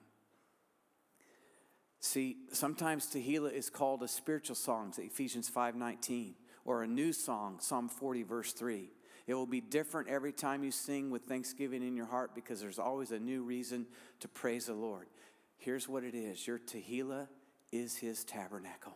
See, 2.01 2.37
sometimes 2.53 3.07
Tehillah 3.07 3.53
is 3.53 3.71
called 3.71 4.03
a 4.03 4.09
spiritual 4.09 4.57
song, 4.57 4.93
Ephesians 4.99 5.49
5:19, 5.49 6.35
or 6.65 6.83
a 6.83 6.87
new 6.87 7.13
song, 7.13 7.59
Psalm 7.61 7.89
40, 7.89 8.23
verse 8.23 8.53
3. 8.53 8.91
It 9.27 9.35
will 9.35 9.47
be 9.47 9.63
different 9.63 10.09
every 10.09 10.33
time 10.33 10.63
you 10.63 10.71
sing 10.71 11.11
with 11.11 11.23
thanksgiving 11.23 11.83
in 11.83 11.97
your 11.97 12.07
heart 12.07 12.35
because 12.35 12.61
there's 12.61 12.79
always 12.79 13.11
a 13.11 13.19
new 13.19 13.43
reason 13.43 13.87
to 14.21 14.29
praise 14.29 14.67
the 14.67 14.75
Lord. 14.75 15.09
Here's 15.57 15.89
what 15.89 16.05
it 16.05 16.15
is 16.15 16.47
your 16.47 16.59
Tehillah 16.59 17.29
is 17.73 17.97
his 17.97 18.23
tabernacle. 18.23 18.95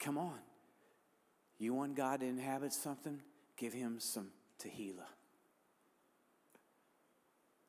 Come 0.00 0.18
on. 0.18 0.40
You 1.58 1.74
want 1.74 1.94
God 1.94 2.20
to 2.20 2.26
inhabit 2.26 2.72
something? 2.72 3.20
Give 3.56 3.72
him 3.72 3.96
some 3.98 4.28
Tehillah. 4.62 5.08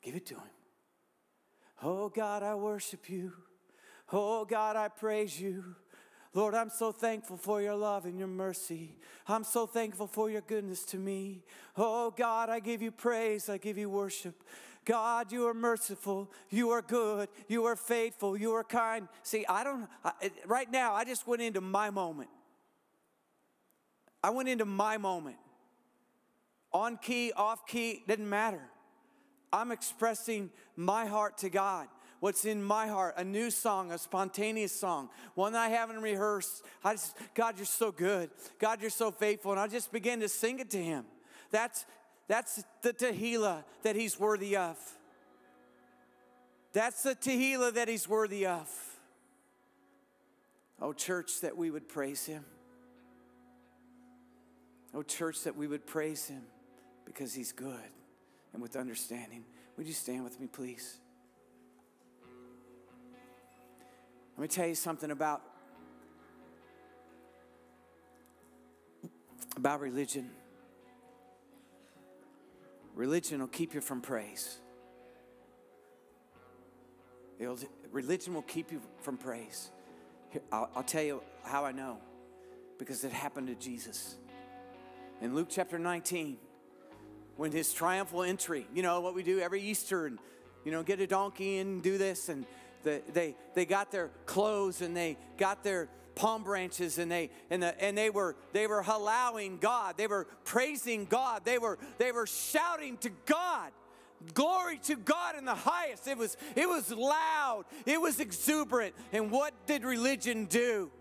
Give 0.02 0.16
it 0.16 0.26
to 0.28 0.36
him. 0.36 0.44
Oh 1.84 2.10
God, 2.10 2.44
I 2.44 2.56
worship 2.56 3.10
you. 3.10 3.34
Oh 4.12 4.46
God, 4.46 4.76
I 4.76 4.88
praise 4.88 5.40
you. 5.40 5.76
Lord, 6.34 6.54
I'm 6.54 6.70
so 6.70 6.92
thankful 6.92 7.38
for 7.38 7.62
your 7.62 7.76
love 7.76 8.06
and 8.06 8.20
your 8.20 8.28
mercy. 8.28 8.98
I'm 9.28 9.44
so 9.44 9.66
thankful 9.66 10.08
for 10.08 10.30
your 10.30 10.42
goodness 10.42 10.84
to 10.86 10.98
me. 10.98 11.44
Oh 11.78 12.12
God, 12.12 12.50
I 12.50 12.60
give 12.60 12.82
you 12.82 12.92
praise. 12.92 13.50
I 13.50 13.58
give 13.58 13.78
you 13.78 13.90
worship. 13.90 14.44
God, 14.84 15.32
you 15.32 15.48
are 15.48 15.54
merciful. 15.54 16.32
You 16.50 16.70
are 16.72 16.82
good. 16.82 17.30
You 17.48 17.66
are 17.66 17.76
faithful. 17.76 18.38
You 18.38 18.54
are 18.54 18.64
kind. 18.64 19.08
See, 19.24 19.46
I 19.48 19.64
don't, 19.64 19.88
I, 20.04 20.12
right 20.46 20.70
now, 20.70 20.94
I 20.94 21.06
just 21.06 21.26
went 21.26 21.42
into 21.42 21.62
my 21.62 21.90
moment. 21.90 22.30
I 24.26 24.32
went 24.32 24.50
into 24.50 24.66
my 24.66 24.98
moment. 24.98 25.36
On 26.74 26.98
key, 26.98 27.32
off 27.38 27.68
key, 27.68 28.02
didn't 28.08 28.28
matter. 28.28 28.64
I'm 29.54 29.72
expressing 29.72 30.50
my 30.76 31.06
heart 31.06 31.38
to 31.40 31.50
God. 31.52 31.88
What's 32.22 32.44
in 32.44 32.64
my 32.64 32.88
heart, 32.88 33.14
a 33.18 33.24
new 33.24 33.52
song, 33.52 33.92
a 33.92 34.00
spontaneous 34.00 34.72
song, 34.72 35.10
one 35.36 35.54
I 35.54 35.70
haven't 35.70 36.02
rehearsed. 36.02 36.64
I 36.84 36.94
just, 36.94 37.16
God, 37.36 37.58
you're 37.58 37.68
so 37.68 37.92
good. 37.92 38.32
God, 38.58 38.82
you're 38.82 38.90
so 38.90 39.12
faithful. 39.12 39.52
And 39.52 39.60
I 39.60 39.68
just 39.68 39.92
begin 39.92 40.22
to 40.22 40.28
sing 40.28 40.58
it 40.58 40.72
to 40.72 40.82
Him. 40.82 41.06
That's, 41.52 41.86
that's 42.28 42.64
the 42.82 42.94
Tehillah 42.94 43.64
that 43.84 43.96
He's 43.96 44.20
worthy 44.20 44.58
of. 44.58 44.76
That's 46.74 47.04
the 47.04 47.14
Tehillah 47.14 47.76
that 47.76 47.88
He's 47.88 48.10
worthy 48.10 48.48
of. 48.48 48.68
Oh, 50.82 50.94
church, 50.94 51.42
that 51.42 51.56
we 51.56 51.70
would 51.70 51.88
praise 51.88 52.26
Him. 52.26 52.44
Oh, 54.96 55.04
church, 55.04 55.44
that 55.44 55.58
we 55.58 55.68
would 55.68 55.86
praise 55.86 56.28
Him 56.28 56.44
because 57.04 57.34
He's 57.34 57.52
good 57.52 57.90
and 58.54 58.62
with 58.62 58.78
understanding. 58.78 59.44
Would 59.76 59.88
you 59.88 59.94
stand 59.94 60.24
with 60.24 60.40
me, 60.40 60.48
please? 60.48 60.98
Let 64.38 64.42
me 64.42 64.48
tell 64.48 64.68
you 64.68 64.76
something 64.76 65.12
about 65.12 65.42
about 69.58 69.82
religion. 69.82 70.30
Religion 72.94 73.40
will 73.40 73.48
keep 73.48 73.74
you 73.74 73.82
from 73.82 74.02
praise. 74.02 74.60
It'll, 77.40 77.60
religion 77.92 78.34
will 78.34 78.42
keep 78.42 78.72
you 78.72 78.82
from 79.02 79.18
praise. 79.18 79.72
Here, 80.30 80.42
I'll, 80.52 80.70
I'll 80.76 80.84
tell 80.84 81.04
you 81.04 81.22
how 81.44 81.66
I 81.66 81.74
know 81.74 81.98
because 82.78 83.04
it 83.04 83.12
happened 83.12 83.48
to 83.48 83.56
Jesus. 83.56 84.16
In 85.22 85.34
Luke 85.34 85.48
chapter 85.50 85.80
19, 85.80 86.38
when 87.38 87.52
his 87.52 87.72
triumphal 87.74 88.24
entry, 88.24 88.68
you 88.74 88.84
know, 88.84 89.00
what 89.00 89.16
we 89.16 89.24
do 89.24 89.40
every 89.40 89.62
Easter 89.62 90.08
and, 90.08 90.20
you 90.66 90.72
know, 90.72 90.84
get 90.84 91.00
a 91.00 91.08
donkey 91.08 91.58
and 91.60 91.82
do 91.82 91.98
this. 91.98 92.28
And 92.28 92.46
the, 92.84 93.02
they, 93.14 93.36
they 93.54 93.66
got 93.66 93.92
their 93.92 94.10
clothes 94.26 94.82
and 94.82 94.96
they 94.96 95.18
got 95.38 95.64
their 95.64 95.88
palm 96.16 96.44
branches 96.44 96.98
and 96.98 97.12
they 97.12 97.30
and, 97.50 97.62
the, 97.62 97.84
and 97.84 97.98
they 97.98 98.10
were 98.10 98.36
they 98.54 98.68
were 98.68 98.84
allowing 98.88 99.58
God. 99.58 99.96
They 99.98 100.08
were 100.08 100.28
praising 100.44 101.06
God. 101.06 101.44
They 101.46 101.60
were 101.60 101.78
they 101.98 102.12
were 102.12 102.28
shouting 102.28 102.98
to 102.98 103.10
God. 103.26 103.72
Glory 104.34 104.80
to 104.84 104.96
God 104.96 105.38
in 105.38 105.46
the 105.46 105.56
highest. 105.56 106.08
It 106.08 106.18
was 106.18 106.36
it 106.56 106.68
was 106.68 106.92
loud. 106.92 107.66
It 107.86 108.00
was 108.00 108.20
exuberant. 108.20 108.96
And 109.12 109.32
what 109.32 109.54
did 109.66 109.84
religion 109.84 110.46
do? 110.46 110.92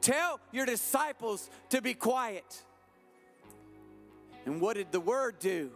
Tell 0.00 0.40
your 0.52 0.66
disciples 0.66 1.48
to 1.70 1.80
be 1.80 1.94
quiet 1.94 2.64
and 4.46 4.60
what 4.60 4.76
did 4.76 4.92
the 4.92 5.00
Word 5.00 5.38
do? 5.38 5.70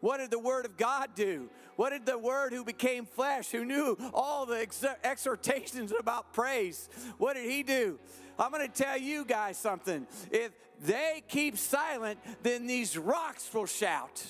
What 0.00 0.18
did 0.18 0.30
the 0.30 0.38
Word 0.38 0.66
of 0.66 0.76
God 0.76 1.10
do? 1.14 1.48
What 1.76 1.90
did 1.90 2.04
the 2.06 2.18
Word 2.18 2.52
who 2.52 2.64
became 2.64 3.06
flesh, 3.06 3.50
who 3.50 3.64
knew 3.64 3.96
all 4.12 4.46
the 4.46 4.66
exhortations 5.02 5.92
about 5.98 6.32
praise, 6.32 6.88
what 7.18 7.34
did 7.34 7.50
He 7.50 7.62
do? 7.62 7.98
I'm 8.38 8.50
going 8.50 8.66
to 8.66 8.82
tell 8.82 8.98
you 8.98 9.24
guys 9.24 9.56
something. 9.56 10.06
If 10.30 10.50
they 10.84 11.22
keep 11.28 11.56
silent, 11.56 12.18
then 12.42 12.66
these 12.66 12.98
rocks 12.98 13.48
will 13.54 13.66
shout. 13.66 14.24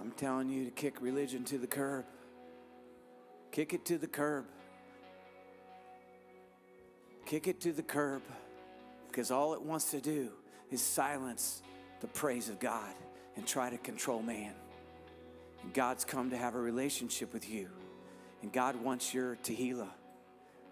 I'm 0.00 0.12
telling 0.12 0.48
you 0.48 0.64
to 0.64 0.70
kick 0.70 1.02
religion 1.02 1.44
to 1.46 1.58
the 1.58 1.66
curb. 1.66 2.04
Kick 3.50 3.74
it 3.74 3.84
to 3.86 3.98
the 3.98 4.06
curb. 4.06 4.46
Kick 7.26 7.48
it 7.48 7.60
to 7.62 7.72
the 7.72 7.82
curb 7.82 8.22
because 9.18 9.32
all 9.32 9.52
it 9.52 9.60
wants 9.60 9.90
to 9.90 10.00
do 10.00 10.30
is 10.70 10.80
silence 10.80 11.60
the 12.00 12.06
praise 12.06 12.48
of 12.48 12.60
God 12.60 12.94
and 13.34 13.44
try 13.44 13.68
to 13.68 13.76
control 13.76 14.22
man. 14.22 14.52
And 15.64 15.74
God's 15.74 16.04
come 16.04 16.30
to 16.30 16.36
have 16.36 16.54
a 16.54 16.60
relationship 16.60 17.32
with 17.32 17.50
you, 17.50 17.68
and 18.42 18.52
God 18.52 18.76
wants 18.76 19.12
your 19.12 19.34
Tehillah. 19.42 19.90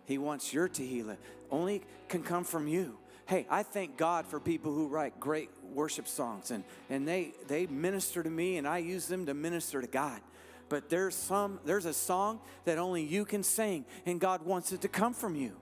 He 0.05 0.17
wants 0.17 0.55
your 0.55 0.69
Tehillah. 0.69 1.17
Only 1.51 1.83
can 2.09 2.23
come 2.23 2.45
from 2.45 2.69
you. 2.69 2.99
Hey, 3.27 3.49
I 3.51 3.65
thank 3.65 3.97
God 3.97 4.29
for 4.29 4.39
people 4.39 4.73
who 4.73 4.87
write 4.87 5.19
great 5.19 5.51
worship 5.75 6.07
songs 6.07 6.53
and, 6.53 6.63
and 6.89 7.09
they, 7.09 7.33
they 7.49 7.67
minister 7.67 8.23
to 8.23 8.31
me 8.31 8.59
and 8.59 8.69
I 8.69 8.79
use 8.79 9.09
them 9.09 9.27
to 9.27 9.35
minister 9.35 9.81
to 9.81 9.89
God. 9.89 10.21
But 10.69 10.89
there's 10.89 11.17
some 11.17 11.59
there's 11.65 11.85
a 11.85 11.93
song 11.93 12.39
that 12.65 12.79
only 12.79 13.03
you 13.03 13.25
can 13.25 13.43
sing 13.43 13.85
and 14.05 14.21
God 14.21 14.43
wants 14.43 14.71
it 14.71 14.83
to 14.83 14.89
come 14.89 15.15
from 15.15 15.35
you. 15.35 15.57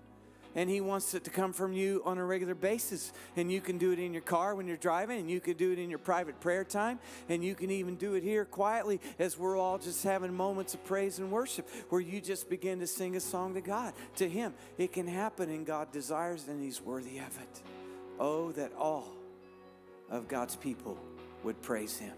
And 0.54 0.70
He 0.70 0.80
wants 0.80 1.14
it 1.14 1.24
to 1.24 1.30
come 1.30 1.52
from 1.52 1.72
you 1.72 2.02
on 2.04 2.18
a 2.18 2.24
regular 2.24 2.54
basis. 2.54 3.12
And 3.36 3.50
you 3.50 3.60
can 3.60 3.78
do 3.78 3.92
it 3.92 3.98
in 3.98 4.12
your 4.12 4.22
car 4.22 4.54
when 4.54 4.66
you're 4.66 4.76
driving, 4.76 5.18
and 5.20 5.30
you 5.30 5.40
can 5.40 5.56
do 5.56 5.72
it 5.72 5.78
in 5.78 5.90
your 5.90 5.98
private 5.98 6.40
prayer 6.40 6.64
time, 6.64 6.98
and 7.28 7.44
you 7.44 7.54
can 7.54 7.70
even 7.70 7.96
do 7.96 8.14
it 8.14 8.22
here 8.22 8.44
quietly 8.44 9.00
as 9.18 9.38
we're 9.38 9.56
all 9.56 9.78
just 9.78 10.02
having 10.04 10.34
moments 10.34 10.74
of 10.74 10.84
praise 10.84 11.18
and 11.18 11.30
worship 11.30 11.68
where 11.88 12.00
you 12.00 12.20
just 12.20 12.48
begin 12.48 12.80
to 12.80 12.86
sing 12.86 13.16
a 13.16 13.20
song 13.20 13.54
to 13.54 13.60
God, 13.60 13.94
to 14.16 14.28
Him. 14.28 14.54
It 14.78 14.92
can 14.92 15.06
happen, 15.06 15.50
and 15.50 15.66
God 15.66 15.92
desires, 15.92 16.46
and 16.48 16.62
He's 16.62 16.80
worthy 16.80 17.18
of 17.18 17.38
it. 17.40 17.62
Oh, 18.18 18.52
that 18.52 18.72
all 18.78 19.12
of 20.10 20.28
God's 20.28 20.56
people 20.56 20.98
would 21.42 21.60
praise 21.62 21.98
Him. 21.98 22.14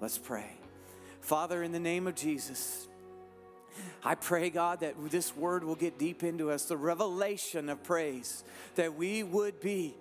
Let's 0.00 0.18
pray. 0.18 0.50
Father, 1.20 1.62
in 1.62 1.72
the 1.72 1.80
name 1.80 2.06
of 2.06 2.14
Jesus, 2.14 2.88
I 4.02 4.14
pray, 4.14 4.50
God, 4.50 4.80
that 4.80 4.94
this 5.10 5.36
word 5.36 5.64
will 5.64 5.74
get 5.74 5.98
deep 5.98 6.22
into 6.22 6.50
us, 6.50 6.64
the 6.66 6.76
revelation 6.76 7.68
of 7.68 7.82
praise, 7.82 8.44
that 8.76 8.94
we 8.94 9.22
would 9.22 9.60
be 9.60 9.96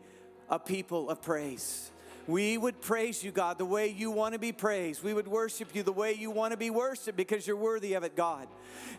a 0.49 0.59
people 0.59 1.09
of 1.09 1.22
praise. 1.22 1.91
We 2.28 2.57
would 2.57 2.82
praise 2.82 3.24
you, 3.24 3.32
God, 3.32 3.59
the 3.59 3.66
way 3.66 3.88
you 3.88 4.09
want 4.09 4.34
to 4.34 4.39
be 4.39 4.51
praised. 4.51 5.03
We 5.03 5.13
would 5.13 5.28
worship 5.28 5.76
you 5.76 5.84
the 5.84 5.91
way 5.91 6.13
you 6.13 6.32
want 6.32 6.51
to 6.51 6.57
be 6.57 6.72
worshiped 6.72 7.16
because 7.16 7.45
you're 7.45 7.55
worthy 7.55 7.93
of 7.93 8.03
it, 8.03 8.16
God. 8.16 8.47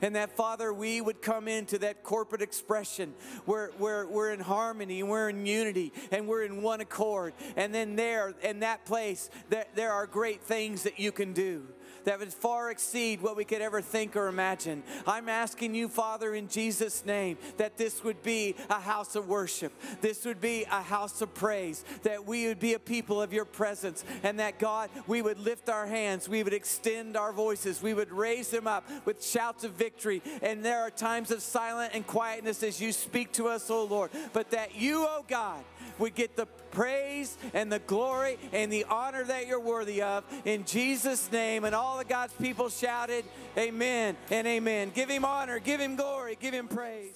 And 0.01 0.14
that, 0.14 0.37
Father, 0.37 0.73
we 0.73 1.01
would 1.01 1.23
come 1.23 1.49
into 1.49 1.79
that 1.79 2.05
corporate 2.05 2.41
expression 2.41 3.14
where, 3.45 3.73
where 3.79 4.07
we're 4.07 4.33
in 4.33 4.39
harmony 4.39 5.01
and 5.01 5.11
we're 5.11 5.29
in 5.29 5.45
unity 5.45 5.93
and 6.12 6.29
we're 6.29 6.45
in 6.45 6.62
one 6.62 6.81
accord. 6.81 7.35
And 7.57 7.75
then 7.75 7.97
there, 7.97 8.35
in 8.43 8.61
that 8.61 8.85
place, 8.85 9.29
there, 9.49 9.67
there 9.75 9.93
are 9.93 10.07
great 10.07 10.43
things 10.43 10.85
that 10.85 11.01
you 11.01 11.11
can 11.11 11.33
do 11.33 11.67
that 12.07 12.19
would 12.21 12.33
far 12.33 12.71
exceed 12.71 13.21
what 13.21 13.37
we 13.37 13.45
could 13.45 13.61
ever 13.61 13.83
think 13.83 14.17
or 14.17 14.29
imagine. 14.29 14.83
I'm 15.07 15.29
asking 15.29 15.75
you, 15.75 15.89
Father, 15.89 16.35
in 16.35 16.49
Jesus' 16.49 17.05
name, 17.05 17.37
that 17.59 17.77
this 17.77 18.03
would 18.03 18.23
be 18.23 18.55
a 18.71 18.81
house 18.81 19.15
of 19.17 19.29
worship. 19.29 19.73
This 20.01 20.25
would 20.25 20.41
be 20.41 20.65
a 20.65 20.83
house 20.83 21.21
of 21.21 21.35
praise, 21.35 21.85
that 22.05 22.25
we 22.25 22.47
would 22.47 22.61
be 22.61 22.75
a 22.75 22.79
people 22.79 23.21
of 23.21 23.33
your 23.33 23.45
presence, 23.45 24.05
and 24.23 24.39
that, 24.39 24.59
God, 24.59 24.89
we 25.07 25.21
would 25.21 25.39
lift 25.39 25.69
our 25.69 25.87
hands, 25.87 26.29
we 26.29 26.43
would 26.43 26.55
extend 26.55 27.17
our 27.17 27.33
voices, 27.33 27.83
we 27.83 27.93
would 27.93 28.13
raise 28.13 28.49
them 28.49 28.67
up 28.67 28.89
with 29.05 29.25
shouts 29.25 29.65
of 29.65 29.73
victory. 29.73 30.23
And 30.43 30.65
there 30.65 30.81
are 30.81 30.91
times 30.91 31.31
of 31.31 31.43
silence 31.43 31.91
and 31.93 32.07
quietness 32.07 32.63
as 32.63 32.81
you 32.81 32.93
speak 32.93 33.33
to 33.33 33.49
us, 33.49 33.69
oh 33.69 33.85
Lord, 33.85 34.11
but 34.33 34.51
that 34.53 34.77
you, 34.77 35.05
oh 35.09 35.25
God, 35.27 35.63
would 35.99 36.14
get 36.14 36.37
the 36.37 36.47
praise 36.70 37.37
and 37.55 37.72
the 37.72 37.78
glory 37.80 38.39
and 38.53 38.72
the 38.72 38.84
honor 38.84 39.24
that 39.24 39.47
you're 39.47 39.61
worthy 39.61 40.03
of. 40.03 40.24
In 40.45 40.64
Jesus' 40.64 41.30
name. 41.32 41.64
And 41.64 41.74
all 41.74 41.99
of 42.01 42.09
God's 42.09 42.34
people 42.34 42.68
shouted, 42.68 43.24
Amen 43.57 44.16
and 44.30 44.47
amen. 44.47 44.93
Give 44.95 45.09
him 45.09 45.24
honor, 45.24 45.59
give 45.59 45.80
him 45.80 45.97
glory, 45.97 46.37
give 46.41 46.55
him 46.55 46.68
praise. 46.68 47.14